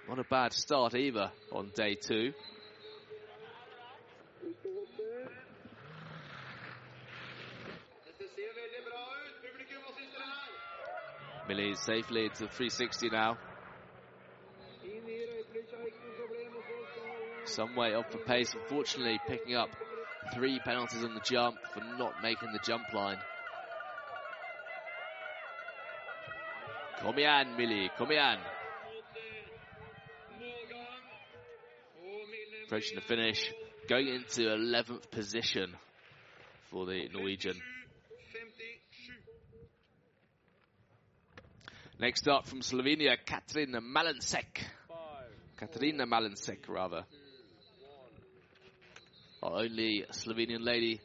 Not 0.07 0.19
a 0.19 0.23
bad 0.23 0.53
start 0.53 0.95
either 0.95 1.29
on 1.51 1.71
day 1.75 1.95
two. 1.95 2.31
Millie 11.49 11.75
safely 11.75 12.25
into 12.25 12.47
360 12.47 13.09
now. 13.09 13.37
Some 17.49 17.75
way 17.75 17.95
off 17.95 18.11
the 18.11 18.19
pace, 18.19 18.53
unfortunately 18.53 19.19
picking 19.27 19.55
up 19.55 19.69
three 20.35 20.59
penalties 20.59 21.03
on 21.03 21.15
the 21.15 21.19
jump 21.21 21.57
for 21.73 21.81
not 21.97 22.21
making 22.21 22.51
the 22.53 22.59
jump 22.59 22.83
line. 22.93 23.17
Kom 27.01 27.15
igjen, 27.15 27.57
Millie. 27.57 27.89
Kom 27.97 28.09
igjen. 28.09 28.37
Approaching 32.65 32.95
the 32.95 33.01
finish. 33.01 33.51
Going 33.87 34.07
into 34.07 34.41
11th 34.41 35.09
position 35.09 35.73
for 36.69 36.85
the 36.85 37.09
Norwegian. 37.11 37.59
Next 41.99 42.27
up 42.27 42.47
from 42.47 42.61
Slovenia, 42.61 43.17
Katrina 43.25 43.81
Malensek. 43.81 44.63
Katarina 45.57 46.05
Malensek, 46.05 46.69
rather. 46.69 47.05
Our 49.41 49.59
only 49.59 50.03
Slovenian 50.11 50.65
lady 50.65 50.99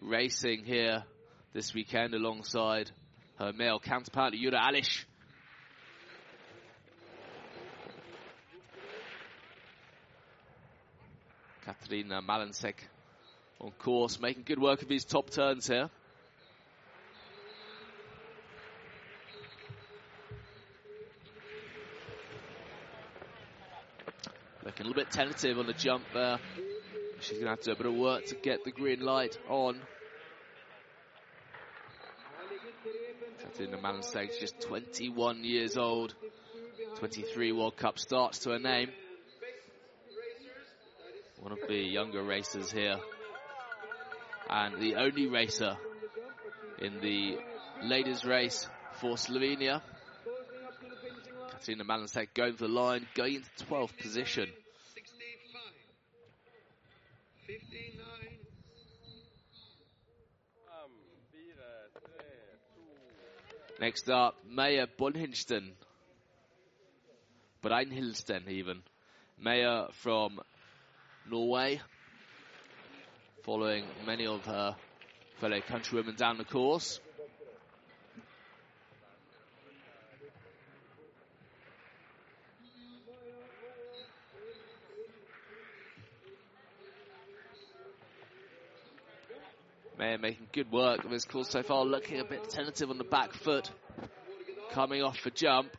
racing 0.00 0.64
here 0.64 1.02
this 1.52 1.74
weekend 1.74 2.14
alongside 2.14 2.88
her 3.40 3.52
male 3.52 3.80
counterpart, 3.80 4.32
Jura 4.34 4.60
Alish. 4.60 5.04
Katarina 11.64 12.22
Malensek 12.22 12.76
on 13.60 13.72
course, 13.72 14.20
making 14.20 14.44
good 14.44 14.60
work 14.60 14.82
of 14.82 14.88
these 14.88 15.04
top 15.04 15.30
turns 15.30 15.66
here. 15.66 15.90
Looking 24.64 24.86
a 24.86 24.88
little 24.88 25.02
bit 25.02 25.10
tentative 25.10 25.58
on 25.58 25.66
the 25.66 25.72
jump 25.72 26.04
there. 26.14 26.38
She's 27.24 27.38
going 27.38 27.44
to 27.44 27.50
have 27.52 27.60
to 27.60 27.64
do 27.64 27.72
a 27.72 27.76
bit 27.76 27.86
of 27.86 27.94
work 27.94 28.26
to 28.26 28.34
get 28.34 28.64
the 28.64 28.70
green 28.70 29.00
light 29.00 29.38
on. 29.48 29.80
Katarina 33.40 33.78
Malensek, 33.78 34.28
is 34.28 34.38
just 34.38 34.60
21 34.60 35.42
years 35.42 35.78
old. 35.78 36.14
23 36.96 37.52
World 37.52 37.78
Cup 37.78 37.98
starts 37.98 38.40
to 38.40 38.50
her 38.50 38.58
name. 38.58 38.90
One 41.40 41.52
of 41.52 41.60
the 41.66 41.76
younger 41.76 42.22
racers 42.22 42.70
here. 42.70 42.98
And 44.50 44.78
the 44.78 44.96
only 44.96 45.26
racer 45.26 45.78
in 46.78 47.00
the 47.00 47.38
ladies 47.82 48.26
race 48.26 48.68
for 49.00 49.14
Slovenia. 49.14 49.80
Katarina 51.52 51.84
Malensek 51.84 52.34
going 52.34 52.52
for 52.52 52.66
the 52.66 52.72
line, 52.74 53.06
going 53.14 53.36
into 53.36 53.48
12th 53.64 53.96
position. 53.96 54.50
59. 57.54 57.94
Next 63.80 64.10
up, 64.10 64.36
Maya 64.48 64.86
Bunhinsten. 64.98 65.72
Breinhilsten, 67.62 68.48
even. 68.48 68.82
Maya 69.38 69.86
from 69.92 70.40
Norway, 71.30 71.80
following 73.44 73.84
many 74.06 74.26
of 74.26 74.44
her 74.46 74.74
fellow 75.40 75.60
countrywomen 75.60 76.16
down 76.16 76.38
the 76.38 76.44
course. 76.44 76.98
Mayer 89.98 90.18
making 90.18 90.48
good 90.52 90.72
work 90.72 91.04
of 91.04 91.10
his 91.10 91.24
course 91.24 91.50
so 91.50 91.62
far, 91.62 91.84
looking 91.84 92.18
a 92.18 92.24
bit 92.24 92.48
tentative 92.48 92.90
on 92.90 92.98
the 92.98 93.04
back 93.04 93.32
foot, 93.32 93.70
coming 94.72 95.02
off 95.02 95.18
for 95.18 95.30
jump. 95.30 95.76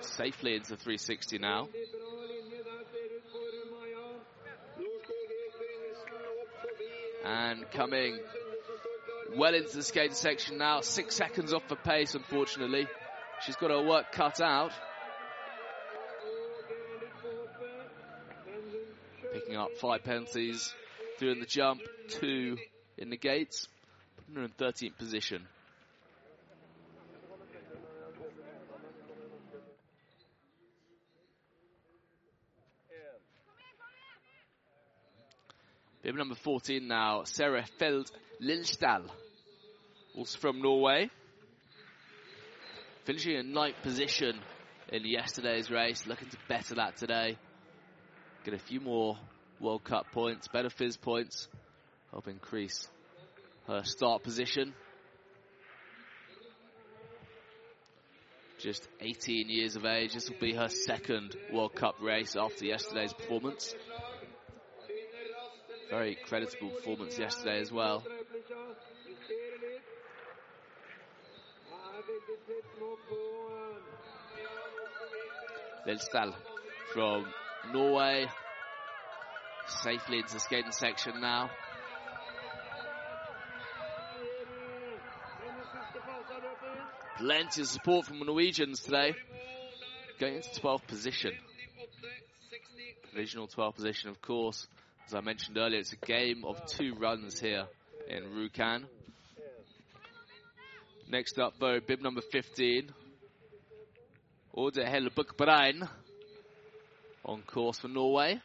Safely 0.00 0.54
into 0.54 0.76
360 0.76 1.38
now. 1.38 1.68
And 7.24 7.70
coming 7.70 8.18
well 9.36 9.54
into 9.54 9.76
the 9.76 9.82
skating 9.82 10.14
section 10.14 10.58
now. 10.58 10.80
Six 10.80 11.16
seconds 11.16 11.52
off 11.52 11.62
for 11.68 11.76
pace, 11.76 12.14
unfortunately. 12.14 12.86
She's 13.44 13.56
got 13.56 13.70
her 13.70 13.82
work 13.82 14.12
cut 14.12 14.40
out. 14.40 14.72
Up 19.56 19.76
five 19.78 20.02
penalties, 20.04 20.72
three 21.18 21.32
in 21.32 21.40
the 21.40 21.46
jump, 21.46 21.80
two 22.08 22.56
in 22.96 23.10
the 23.10 23.16
gates, 23.16 23.68
putting 24.16 24.36
her 24.36 24.42
in 24.44 24.50
13th 24.50 24.96
position. 24.96 25.46
Bib 36.02 36.16
number 36.16 36.34
14 36.34 36.88
now, 36.88 37.22
Sarah 37.24 37.64
Feld 37.78 38.10
Lilsdal, 38.40 39.04
also 40.16 40.38
from 40.38 40.60
Norway. 40.60 41.10
Finishing 43.04 43.36
in 43.36 43.52
ninth 43.52 43.76
position 43.82 44.38
in 44.88 45.04
yesterday's 45.04 45.70
race, 45.70 46.06
looking 46.06 46.28
to 46.28 46.36
better 46.48 46.74
that 46.76 46.96
today. 46.96 47.36
Get 48.44 48.54
a 48.54 48.58
few 48.58 48.80
more 48.80 49.16
World 49.62 49.84
Cup 49.84 50.10
points, 50.10 50.48
better 50.48 50.68
FIS 50.68 50.96
points, 50.96 51.46
help 52.10 52.26
increase 52.26 52.88
her 53.68 53.84
start 53.84 54.24
position. 54.24 54.74
Just 58.58 58.88
18 59.00 59.48
years 59.48 59.76
of 59.76 59.84
age, 59.84 60.14
this 60.14 60.28
will 60.28 60.38
be 60.40 60.54
her 60.54 60.68
second 60.68 61.36
World 61.52 61.76
Cup 61.76 61.94
race 62.02 62.34
after 62.36 62.64
yesterday's 62.64 63.12
performance. 63.12 63.72
Very 65.90 66.16
creditable 66.26 66.70
performance 66.70 67.16
yesterday 67.16 67.60
as 67.60 67.70
well. 67.70 68.02
Lilsdal 75.86 76.34
from 76.92 77.26
Norway. 77.72 78.26
Safely 79.66 80.18
into 80.18 80.34
the 80.34 80.40
skating 80.40 80.72
section 80.72 81.20
now. 81.20 81.50
Plenty 87.18 87.60
of 87.60 87.68
support 87.68 88.06
from 88.06 88.18
the 88.18 88.24
Norwegians 88.24 88.80
today. 88.80 89.14
Going 90.18 90.36
into 90.36 90.48
12th 90.60 90.86
position. 90.86 91.32
Provisional 93.04 93.46
12th 93.48 93.76
position, 93.76 94.10
of 94.10 94.20
course. 94.20 94.66
As 95.06 95.14
I 95.14 95.20
mentioned 95.20 95.58
earlier, 95.58 95.80
it's 95.80 95.92
a 95.92 96.06
game 96.06 96.44
of 96.44 96.64
two 96.66 96.94
runs 96.94 97.38
here 97.38 97.66
in 98.08 98.24
Rjukan. 98.24 98.84
Next 101.08 101.38
up, 101.38 101.54
though, 101.60 101.78
bib 101.80 102.00
number 102.00 102.22
15. 102.22 102.90
Order 104.54 104.84
Hellebukbrein 104.84 105.88
on 107.24 107.42
course 107.42 107.78
for 107.78 107.88
Norway. 107.88 108.40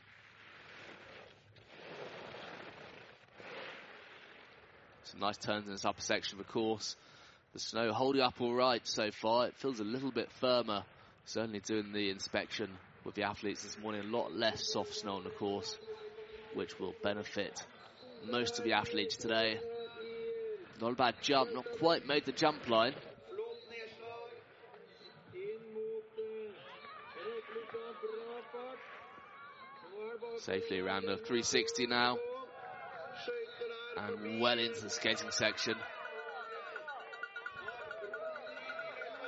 Some 5.17 5.25
nice 5.25 5.37
turns 5.37 5.65
in 5.65 5.71
this 5.71 5.83
upper 5.83 6.01
section 6.01 6.39
of 6.39 6.45
the 6.45 6.53
course. 6.53 6.95
The 7.53 7.59
snow 7.59 7.91
holding 7.91 8.21
up 8.21 8.39
all 8.39 8.53
right 8.53 8.85
so 8.85 9.09
far. 9.09 9.47
It 9.47 9.55
feels 9.55 9.79
a 9.79 9.83
little 9.83 10.11
bit 10.11 10.31
firmer. 10.33 10.83
Certainly 11.25 11.61
doing 11.61 11.91
the 11.91 12.11
inspection 12.11 12.69
with 13.03 13.15
the 13.15 13.23
athletes 13.23 13.63
this 13.63 13.79
morning. 13.79 14.01
A 14.01 14.15
lot 14.15 14.31
less 14.31 14.71
soft 14.71 14.93
snow 14.93 15.15
on 15.15 15.23
the 15.23 15.31
course, 15.31 15.75
which 16.53 16.79
will 16.79 16.93
benefit 17.01 17.65
most 18.31 18.59
of 18.59 18.65
the 18.65 18.73
athletes 18.73 19.17
today. 19.17 19.59
Not 20.79 20.91
a 20.91 20.95
bad 20.95 21.15
jump, 21.23 21.51
not 21.51 21.65
quite 21.79 22.05
made 22.05 22.25
the 22.25 22.31
jump 22.31 22.69
line. 22.69 22.93
Safely 30.41 30.79
around 30.79 31.07
the 31.07 31.17
360 31.17 31.87
now. 31.87 32.17
And 33.97 34.41
well 34.41 34.59
into 34.59 34.81
the 34.81 34.89
skating 34.89 35.31
section. 35.31 35.75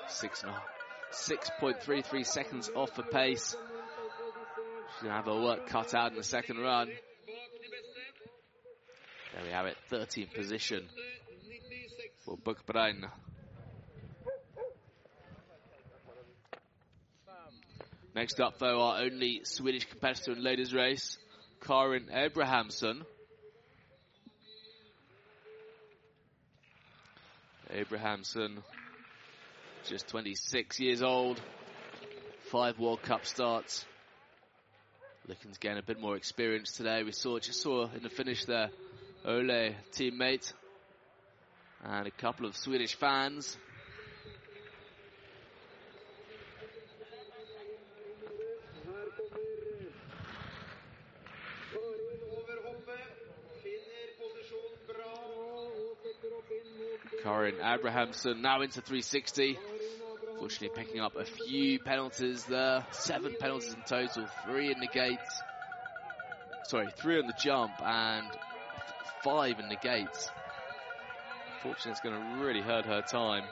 Six 0.08 0.42
and 0.44 0.52
a 0.52 0.54
half. 0.54 0.64
6.33 1.12 2.26
seconds 2.26 2.70
off 2.76 2.94
the 2.96 3.04
pace. 3.04 3.56
She's 3.56 5.02
going 5.02 5.12
to 5.12 5.18
have 5.18 5.26
her 5.26 5.42
work 5.42 5.68
cut 5.68 5.96
out 5.96 6.12
in 6.12 6.18
the 6.18 6.24
second 6.24 6.58
run. 6.60 6.90
There 9.34 9.44
we 9.44 9.52
have 9.52 9.66
it, 9.66 9.78
13th 9.92 10.34
position 10.34 10.86
for 12.26 12.38
Bukbrein. 12.38 13.10
Next 18.16 18.40
up, 18.42 18.60
though, 18.60 18.82
our 18.82 19.02
only 19.02 19.42
Swedish 19.44 19.86
competitor 19.86 20.34
in 20.34 20.44
ladies' 20.44 20.74
race, 20.74 21.18
Karin 21.62 22.10
Abrahamsson. 22.12 23.06
Abrahamsson, 27.80 28.58
just 29.88 30.10
26 30.10 30.82
years 30.82 31.02
old, 31.02 31.40
five 32.52 32.78
World 32.78 33.02
Cup 33.02 33.26
starts. 33.26 33.86
Looking 35.30 35.54
to 35.54 35.60
gain 35.60 35.78
a 35.78 35.82
bit 35.82 35.98
more 35.98 36.18
experience 36.18 36.74
today. 36.74 37.04
We 37.04 37.14
saw 37.14 37.40
just 37.40 37.62
saw 37.62 37.88
in 37.96 38.04
the 38.04 38.10
finish 38.10 38.44
there, 38.44 38.70
Ole 39.26 39.76
teammate, 39.94 40.52
and 41.86 42.06
a 42.06 42.12
couple 42.12 42.46
of 42.48 42.58
Swedish 42.58 42.96
fans. 42.96 43.58
Karin 57.70 57.80
Abrahamsson 57.80 58.42
now 58.42 58.62
into 58.62 58.82
360. 58.82 59.58
Fortunately 60.40 60.70
picking 60.84 61.02
up 61.02 61.16
a 61.16 61.26
few 61.26 61.80
penalties 61.80 62.46
there. 62.46 62.86
Seven 62.92 63.36
penalties 63.40 63.74
in 63.74 63.82
total. 63.82 64.28
Three 64.46 64.72
in 64.72 64.80
the 64.80 64.88
gates. 64.88 65.42
Sorry, 66.64 66.88
three 66.98 67.20
on 67.20 67.28
the 67.28 67.34
jump 67.38 67.74
and 67.82 68.28
five 69.24 69.60
in 69.60 69.70
the 69.70 69.76
gates. 69.76 70.30
Fortunately, 71.62 71.92
it's 71.92 72.02
going 72.02 72.16
to 72.16 72.44
really 72.44 72.62
hurt 72.62 72.86
her 72.86 73.02
time 73.02 73.44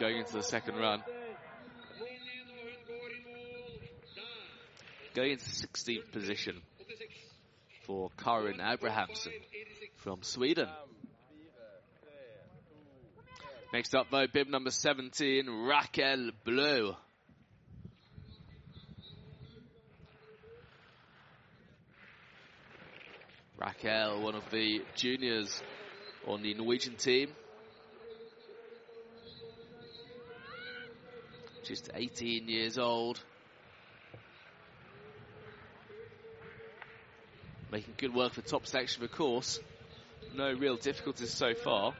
going 0.00 0.18
into 0.18 0.32
the 0.32 0.42
second 0.42 0.76
run. 0.76 1.02
Going 5.14 5.32
into 5.32 5.44
16th 5.44 6.10
position 6.10 6.62
for 7.82 8.10
Karin 8.16 8.58
Abrahamsson 8.58 9.32
from 9.96 10.22
Sweden. 10.22 10.68
Next 13.74 13.92
up, 13.96 14.06
though, 14.08 14.28
bib 14.28 14.46
number 14.46 14.70
17, 14.70 15.50
Raquel 15.50 16.30
Blue. 16.44 16.94
Raquel, 23.58 24.22
one 24.22 24.36
of 24.36 24.48
the 24.52 24.82
juniors 24.94 25.60
on 26.24 26.42
the 26.42 26.54
Norwegian 26.54 26.94
team. 26.94 27.30
Just 31.64 31.90
18 31.92 32.48
years 32.48 32.78
old. 32.78 33.18
Making 37.72 37.94
good 37.96 38.14
work 38.14 38.34
for 38.34 38.42
top 38.42 38.68
section 38.68 39.02
of 39.02 39.10
the 39.10 39.16
course. 39.16 39.58
no 40.32 40.52
real 40.52 40.76
difficulties 40.76 41.32
so 41.32 41.54
far. 41.54 41.92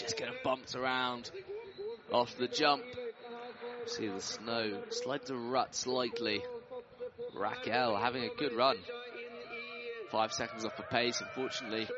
Just 0.00 0.16
getting 0.16 0.34
bumped 0.44 0.74
around 0.74 1.30
after 2.12 2.38
the 2.38 2.48
jump. 2.48 2.82
See 3.86 4.08
the 4.08 4.20
snow 4.20 4.82
slide 4.90 5.26
to 5.26 5.36
rut 5.36 5.74
slightly. 5.74 6.42
Raquel 7.34 7.96
having 7.96 8.24
a 8.24 8.34
good 8.38 8.52
run. 8.52 8.76
Five 10.10 10.32
seconds 10.32 10.64
off 10.64 10.76
the 10.76 10.82
pace, 10.82 11.20
unfortunately. 11.20 11.88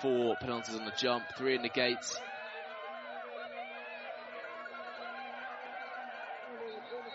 Four 0.00 0.36
penalties 0.40 0.74
on 0.74 0.84
the 0.84 0.92
jump, 0.96 1.24
three 1.36 1.54
in 1.54 1.62
the 1.62 1.68
gates. 1.68 2.16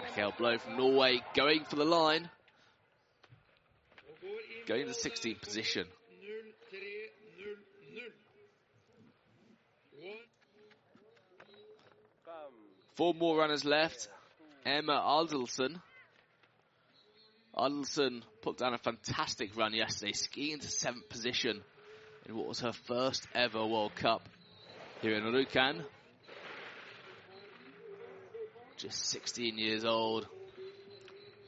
Raquel 0.03 0.33
Blow 0.37 0.57
from 0.57 0.77
Norway 0.77 1.21
going 1.35 1.63
for 1.65 1.75
the 1.75 1.85
line. 1.85 2.29
Going 4.67 4.85
to 4.85 4.91
16th 4.91 5.41
position. 5.41 5.85
Four 12.97 13.13
more 13.13 13.37
runners 13.37 13.63
left. 13.63 14.07
Emma 14.65 14.93
Aldelson. 14.93 15.79
Aldelson 17.55 18.23
put 18.41 18.57
down 18.57 18.73
a 18.73 18.79
fantastic 18.79 19.55
run 19.55 19.73
yesterday, 19.73 20.13
skiing 20.13 20.53
into 20.53 20.67
seventh 20.67 21.07
position 21.07 21.61
in 22.27 22.35
what 22.35 22.47
was 22.47 22.59
her 22.61 22.73
first 22.73 23.27
ever 23.35 23.63
World 23.65 23.93
Cup 23.95 24.27
here 25.03 25.13
in 25.13 25.23
Rjukan. 25.23 25.83
Just 28.77 29.05
16 29.09 29.59
years 29.59 29.85
old. 29.85 30.27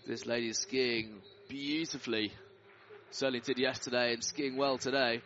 This 0.05 0.27
lady 0.27 0.49
is 0.49 0.59
skiing 0.59 1.15
beautifully. 1.47 2.31
Certainly 3.09 3.39
did 3.41 3.57
yesterday 3.57 4.13
and 4.13 4.23
skiing 4.23 4.55
well 4.55 4.77
today. 4.77 5.21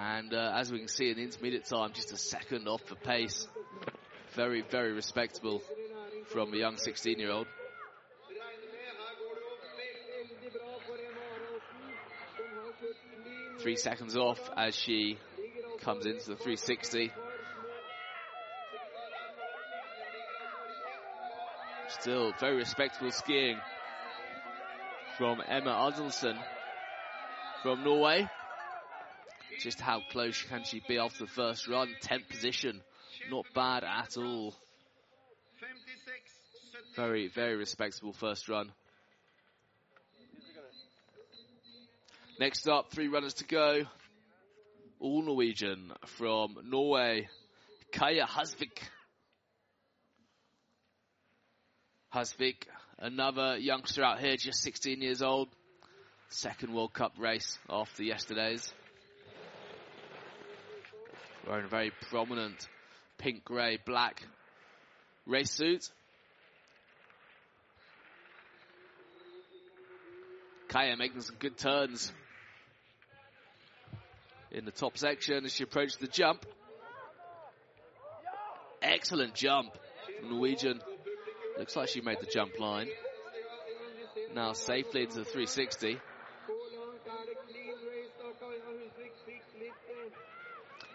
And 0.00 0.32
uh, 0.32 0.52
as 0.56 0.72
we 0.72 0.78
can 0.78 0.88
see 0.88 1.10
in 1.10 1.16
the 1.16 1.22
intermediate 1.22 1.66
time, 1.66 1.92
just 1.92 2.12
a 2.12 2.16
second 2.16 2.68
off 2.68 2.86
the 2.86 2.96
pace. 2.96 3.46
Very, 4.34 4.62
very 4.62 4.92
respectable 4.92 5.62
from 6.32 6.52
a 6.52 6.56
young 6.56 6.76
16 6.76 7.18
year 7.18 7.30
old. 7.30 7.46
Three 13.60 13.76
seconds 13.76 14.16
off 14.16 14.40
as 14.56 14.74
she 14.74 15.18
comes 15.80 16.04
into 16.04 16.30
the 16.30 16.36
360. 16.36 17.12
Still 21.88 22.32
very 22.40 22.56
respectable 22.56 23.12
skiing 23.12 23.58
from 25.16 25.40
Emma 25.46 25.70
Adelson 25.70 26.36
from 27.62 27.84
Norway. 27.84 28.28
Just 29.60 29.80
how 29.80 30.00
close 30.10 30.42
can 30.42 30.64
she 30.64 30.82
be 30.88 30.98
after 30.98 31.20
the 31.20 31.30
first 31.30 31.68
run? 31.68 31.88
10th 32.02 32.28
position. 32.28 32.82
Not 33.30 33.46
bad 33.54 33.84
at 33.84 34.16
all. 34.16 34.54
Very, 36.96 37.28
very 37.28 37.56
respectable 37.56 38.12
first 38.12 38.48
run. 38.48 38.70
Next 42.38 42.68
up, 42.68 42.90
three 42.90 43.08
runners 43.08 43.34
to 43.34 43.44
go. 43.44 43.82
All 45.00 45.22
Norwegian 45.22 45.92
from 46.06 46.56
Norway, 46.64 47.28
Kaya 47.92 48.26
Hasvik. 48.26 48.78
Hasvik, 52.14 52.66
another 52.98 53.56
youngster 53.56 54.02
out 54.02 54.20
here, 54.20 54.36
just 54.36 54.62
16 54.62 55.00
years 55.02 55.22
old. 55.22 55.48
Second 56.28 56.74
World 56.74 56.92
Cup 56.92 57.12
race 57.18 57.58
after 57.68 58.02
yesterday's. 58.02 58.72
Wearing 61.46 61.66
a 61.66 61.68
very 61.68 61.92
prominent 62.10 62.68
pink, 63.18 63.44
grey, 63.44 63.78
black 63.84 64.22
race 65.26 65.50
suit. 65.50 65.88
Kaya 70.68 70.96
making 70.96 71.20
some 71.20 71.36
good 71.38 71.56
turns 71.56 72.12
in 74.50 74.64
the 74.64 74.70
top 74.70 74.98
section 74.98 75.44
as 75.44 75.52
she 75.52 75.64
approaches 75.64 75.96
the 75.96 76.06
jump. 76.06 76.46
Excellent 78.82 79.34
jump 79.34 79.70
from 80.18 80.30
Norwegian. 80.30 80.80
Looks 81.58 81.76
like 81.76 81.88
she 81.88 82.00
made 82.00 82.18
the 82.20 82.26
jump 82.26 82.58
line. 82.58 82.88
Now 84.34 84.52
safely 84.52 85.02
into 85.02 85.18
the 85.18 85.24
360. 85.24 85.98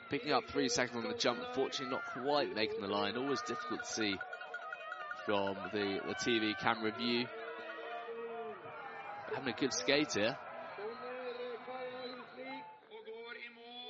Picking 0.09 0.31
up 0.31 0.45
three 0.49 0.69
seconds 0.69 1.05
on 1.05 1.11
the 1.11 1.17
jump, 1.17 1.39
unfortunately 1.47 1.95
not 1.95 2.25
quite 2.25 2.55
making 2.55 2.81
the 2.81 2.87
line. 2.87 3.15
Always 3.15 3.41
difficult 3.41 3.83
to 3.83 3.91
see 3.91 4.15
from 5.25 5.55
the, 5.71 5.99
the 6.07 6.15
TV 6.15 6.57
camera 6.59 6.91
view. 6.97 7.27
Having 9.35 9.53
a 9.53 9.59
good 9.59 9.73
skate 9.73 10.13
here. 10.13 10.35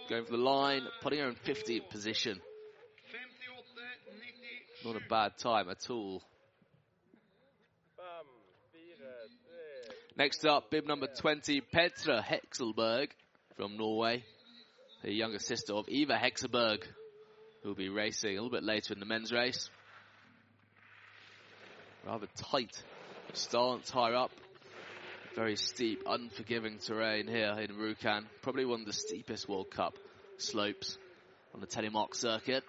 Going 0.09 0.25
for 0.25 0.31
the 0.31 0.37
line, 0.37 0.81
putting 1.01 1.19
her 1.19 1.29
in 1.29 1.35
50th 1.35 1.89
position. 1.89 2.41
Not 4.83 4.97
a 4.97 5.09
bad 5.09 5.37
time 5.37 5.69
at 5.69 5.89
all. 5.89 6.21
Next 10.17 10.45
up, 10.45 10.69
bib 10.69 10.85
number 10.85 11.07
20, 11.07 11.61
Petra 11.61 12.21
Hexelberg 12.21 13.11
from 13.55 13.77
Norway. 13.77 14.25
The 15.01 15.13
younger 15.13 15.39
sister 15.39 15.73
of 15.73 15.87
Eva 15.87 16.17
Hekselberg, 16.17 16.83
who 17.63 17.69
will 17.69 17.75
be 17.75 17.87
racing 17.87 18.31
a 18.31 18.33
little 18.33 18.49
bit 18.49 18.63
later 18.63 18.93
in 18.93 18.99
the 18.99 19.05
men's 19.05 19.31
race. 19.31 19.69
Rather 22.05 22.27
tight 22.35 22.83
stance 23.31 23.89
higher 23.89 24.15
up. 24.15 24.31
Very 25.35 25.55
steep, 25.55 26.03
unforgiving 26.05 26.79
terrain 26.79 27.27
here 27.27 27.55
in 27.59 27.77
Rjukan. 27.77 28.25
Probably 28.41 28.65
one 28.65 28.81
of 28.81 28.87
the 28.87 28.93
steepest 28.93 29.47
World 29.47 29.71
Cup 29.71 29.93
slopes 30.37 30.97
on 31.53 31.61
the 31.61 31.67
Telemark 31.67 32.13
circuit. 32.13 32.63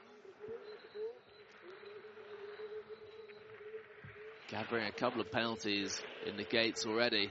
Gathering 4.51 4.87
a 4.87 4.93
couple 4.93 5.21
of 5.21 5.33
penalties 5.33 6.01
in 6.27 6.37
the 6.37 6.45
gates 6.45 6.87
already. 6.87 7.31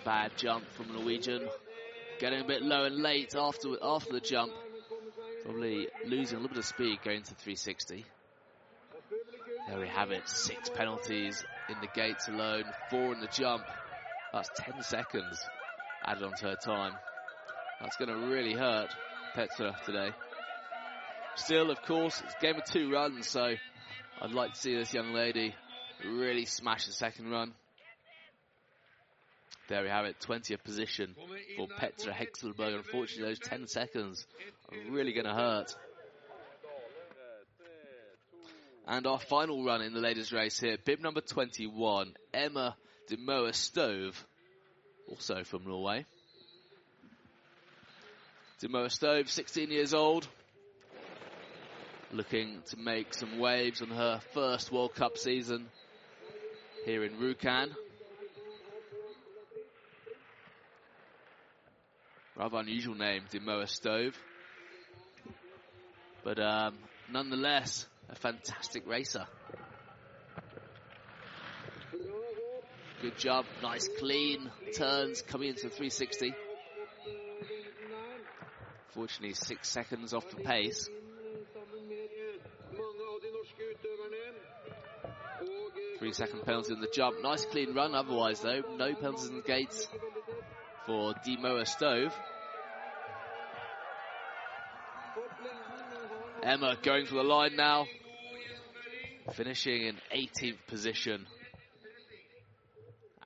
A 0.00 0.04
bad 0.04 0.32
jump 0.36 0.64
from 0.74 0.92
Norwegian. 0.92 1.48
Getting 2.20 2.40
a 2.40 2.44
bit 2.44 2.62
low 2.62 2.84
and 2.84 2.96
late 2.96 3.34
after 3.36 3.76
after 3.82 4.12
the 4.12 4.20
jump. 4.20 4.52
Probably 5.44 5.88
losing 6.04 6.38
a 6.38 6.40
little 6.40 6.54
bit 6.54 6.58
of 6.58 6.66
speed 6.66 6.98
going 7.04 7.22
to 7.22 7.34
360. 7.34 8.04
There 9.68 9.78
we 9.78 9.88
have 9.88 10.10
it. 10.10 10.28
Six 10.28 10.68
penalties 10.70 11.44
in 11.68 11.76
the 11.80 11.88
gates 11.94 12.28
alone. 12.28 12.64
Four 12.90 13.14
in 13.14 13.20
the 13.20 13.28
jump. 13.28 13.64
That's 14.32 14.50
10 14.56 14.82
seconds 14.82 15.40
added 16.04 16.22
onto 16.22 16.46
her 16.46 16.56
time. 16.56 16.92
That's 17.80 17.96
going 17.96 18.08
to 18.08 18.26
really 18.26 18.54
hurt 18.54 18.88
Petra 19.34 19.76
today. 19.84 20.10
Still, 21.36 21.70
of 21.70 21.80
course, 21.82 22.20
it's 22.24 22.34
game 22.40 22.56
of 22.56 22.64
two 22.64 22.90
runs, 22.90 23.28
so 23.28 23.54
I'd 24.20 24.32
like 24.32 24.54
to 24.54 24.58
see 24.58 24.74
this 24.74 24.92
young 24.92 25.12
lady 25.12 25.54
really 26.04 26.44
smash 26.44 26.86
the 26.86 26.92
second 26.92 27.30
run. 27.30 27.52
There 29.68 29.82
we 29.82 29.90
have 29.90 30.06
it, 30.06 30.16
20th 30.20 30.64
position 30.64 31.14
for 31.58 31.68
Petra 31.76 32.10
Hexelberg. 32.10 32.74
Unfortunately, 32.74 33.28
those 33.28 33.38
10 33.38 33.66
seconds 33.66 34.26
are 34.72 34.90
really 34.90 35.12
going 35.12 35.26
to 35.26 35.34
hurt. 35.34 35.76
And 38.86 39.06
our 39.06 39.18
final 39.18 39.62
run 39.62 39.82
in 39.82 39.92
the 39.92 40.00
ladies' 40.00 40.32
race 40.32 40.58
here, 40.58 40.78
bib 40.82 41.00
number 41.00 41.20
21, 41.20 42.14
Emma 42.32 42.76
de 43.08 43.18
Moa 43.18 43.52
Stove, 43.52 44.26
also 45.06 45.44
from 45.44 45.66
Norway. 45.66 46.06
De 48.60 48.68
Moa 48.70 48.88
Stove, 48.88 49.28
16 49.28 49.70
years 49.70 49.92
old, 49.92 50.26
looking 52.10 52.62
to 52.70 52.78
make 52.78 53.12
some 53.12 53.38
waves 53.38 53.82
on 53.82 53.88
her 53.88 54.20
first 54.32 54.72
World 54.72 54.94
Cup 54.94 55.18
season 55.18 55.66
here 56.86 57.04
in 57.04 57.12
Rjukan. 57.18 57.74
Rather 62.38 62.58
unusual 62.58 62.94
name, 62.94 63.22
De 63.30 63.40
Moa 63.40 63.66
Stove. 63.66 64.16
But 66.22 66.38
um, 66.38 66.74
nonetheless, 67.10 67.86
a 68.08 68.14
fantastic 68.14 68.86
racer. 68.86 69.26
Good 73.02 73.18
job, 73.18 73.44
nice 73.60 73.88
clean 73.98 74.50
turns 74.76 75.22
coming 75.22 75.48
into 75.48 75.62
360. 75.62 76.32
Fortunately, 78.94 79.34
six 79.34 79.68
seconds 79.68 80.14
off 80.14 80.30
the 80.30 80.36
pace. 80.36 80.88
Three 85.98 86.12
second 86.12 86.44
penalty 86.44 86.72
on 86.72 86.80
the 86.80 86.90
jump. 86.94 87.16
Nice 87.22 87.44
clean 87.46 87.74
run 87.74 87.96
otherwise 87.96 88.40
though. 88.40 88.62
No 88.76 88.94
penalties 88.94 89.26
in 89.26 89.36
the 89.36 89.42
gates 89.42 89.88
for 90.88 91.12
Demoa 91.16 91.66
Stove. 91.66 92.14
Emma 96.42 96.78
going 96.82 97.04
for 97.04 97.16
the 97.16 97.22
line 97.22 97.56
now. 97.56 97.84
Finishing 99.34 99.82
in 99.82 99.96
18th 100.16 100.56
position. 100.66 101.26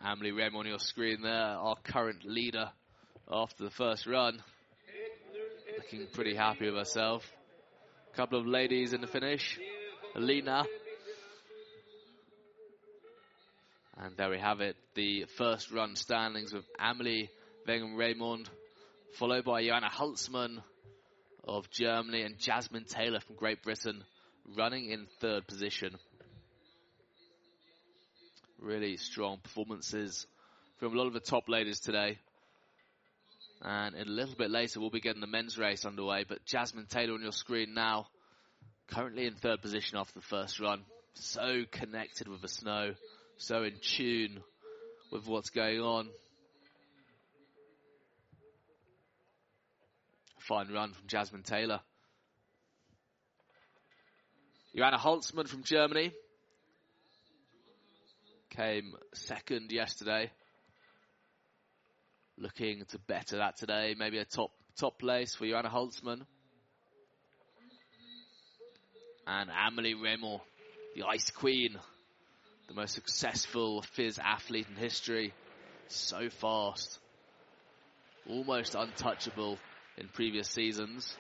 Amelie 0.01 0.33
Reymond 0.33 0.67
your 0.67 0.81
screen 0.81 1.23
there, 1.23 1.33
our 1.33 1.77
current 1.85 2.25
leader 2.25 2.69
after 3.31 3.63
the 3.63 3.71
first 3.71 4.09
run. 4.09 4.43
Looking 5.79 6.09
pretty 6.13 6.35
happy 6.35 6.67
with 6.69 6.75
herself. 6.75 7.23
A 8.13 8.17
couple 8.17 8.41
of 8.41 8.47
ladies 8.49 8.93
in 8.93 9.01
the 9.01 9.07
finish. 9.07 9.61
Alina. 10.17 10.65
And 13.99 14.17
there 14.17 14.31
we 14.31 14.41
have 14.41 14.61
it. 14.61 14.75
The 14.97 15.27
first 15.39 15.71
run 15.71 15.95
standings 15.95 16.53
with 16.53 16.65
Amelie 16.81 17.31
Wenger 17.67 17.97
Reymond, 17.97 18.47
followed 19.15 19.45
by 19.45 19.65
Johanna 19.65 19.89
Holzmann 19.89 20.63
of 21.45 21.71
Germany 21.71 22.23
and 22.23 22.39
Jasmine 22.39 22.85
Taylor 22.85 23.21
from 23.21 23.37
Great 23.37 23.63
Britain 23.63 24.03
running 24.57 24.91
in 24.91 25.07
third 25.21 25.47
position. 25.47 25.97
Really 28.59 28.97
strong 28.97 29.39
performances 29.43 30.27
from 30.79 30.95
a 30.95 30.99
lot 30.99 31.07
of 31.07 31.13
the 31.13 31.21
top 31.21 31.49
ladies 31.49 31.81
today. 31.81 32.19
And 33.61 33.95
a 33.95 34.05
little 34.05 34.35
bit 34.35 34.51
later, 34.51 34.81
we'll 34.81 34.91
be 34.91 35.01
getting 35.01 35.21
the 35.21 35.27
men's 35.29 35.57
race 35.57 35.85
underway. 35.85 36.25
But 36.29 36.45
Jasmine 36.45 36.87
Taylor 36.87 37.15
on 37.15 37.23
your 37.23 37.33
screen 37.33 37.75
now, 37.75 38.09
currently 38.89 39.27
in 39.27 39.35
third 39.35 39.63
position 39.63 39.99
after 39.99 40.15
the 40.15 40.27
first 40.27 40.59
run. 40.59 40.83
So 41.15 41.63
connected 41.71 42.27
with 42.27 42.43
the 42.43 42.49
snow, 42.49 42.95
so 43.37 43.63
in 43.63 43.75
tune 43.81 44.41
with 45.13 45.27
what's 45.27 45.51
going 45.51 45.81
on. 45.81 46.09
Fine 50.49 50.73
run 50.73 50.93
from 50.93 51.07
Jasmine 51.07 51.45
Taylor. 51.45 51.81
Johanna 54.75 54.99
Holzmann 54.99 55.49
from 55.49 55.63
Germany 55.63 56.11
came 58.51 58.95
second 59.15 59.71
yesterday. 59.71 60.33
Looking 62.37 62.85
to 62.87 62.99
better 62.99 63.37
that 63.37 63.57
today. 63.57 63.95
Maybe 63.97 64.19
a 64.19 64.25
top 64.25 64.51
top 64.77 64.99
place 64.99 65.37
for 65.37 65.47
Johanna 65.47 65.71
Holzmann. 65.71 66.23
And 69.29 69.49
Amelie 69.49 69.95
Reymond, 69.95 70.41
the 70.97 71.05
Ice 71.05 71.31
Queen, 71.31 71.79
the 72.67 72.75
most 72.75 72.95
successful 72.95 73.83
FIS 73.83 74.19
athlete 74.19 74.67
in 74.69 74.75
history. 74.75 75.33
So 75.87 76.31
fast. 76.31 76.99
Almost 78.29 78.75
untouchable 78.75 79.59
in 79.97 80.09
previous 80.09 80.49
seasons. 80.49 81.17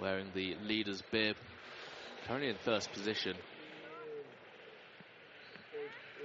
Wearing 0.00 0.28
the 0.34 0.56
leader's 0.62 1.02
bib. 1.10 1.36
Currently 2.26 2.50
in 2.50 2.56
first 2.64 2.92
position. 2.92 3.36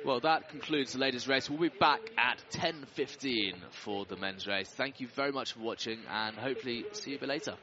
Well, 0.05 0.19
that 0.21 0.49
concludes 0.49 0.93
the 0.93 0.99
ladies' 0.99 1.27
race. 1.27 1.49
We'll 1.49 1.59
be 1.59 1.69
back 1.79 1.99
at 2.17 2.43
10.15 2.51 3.55
for 3.71 4.05
the 4.05 4.15
men's 4.15 4.47
race. 4.47 4.69
Thank 4.69 4.99
you 4.99 5.07
very 5.07 5.31
much 5.31 5.53
for 5.53 5.59
watching 5.59 5.99
and 6.09 6.37
hopefully 6.37 6.85
see 6.93 7.11
you 7.11 7.17
a 7.17 7.19
bit 7.19 7.29
later. 7.29 7.55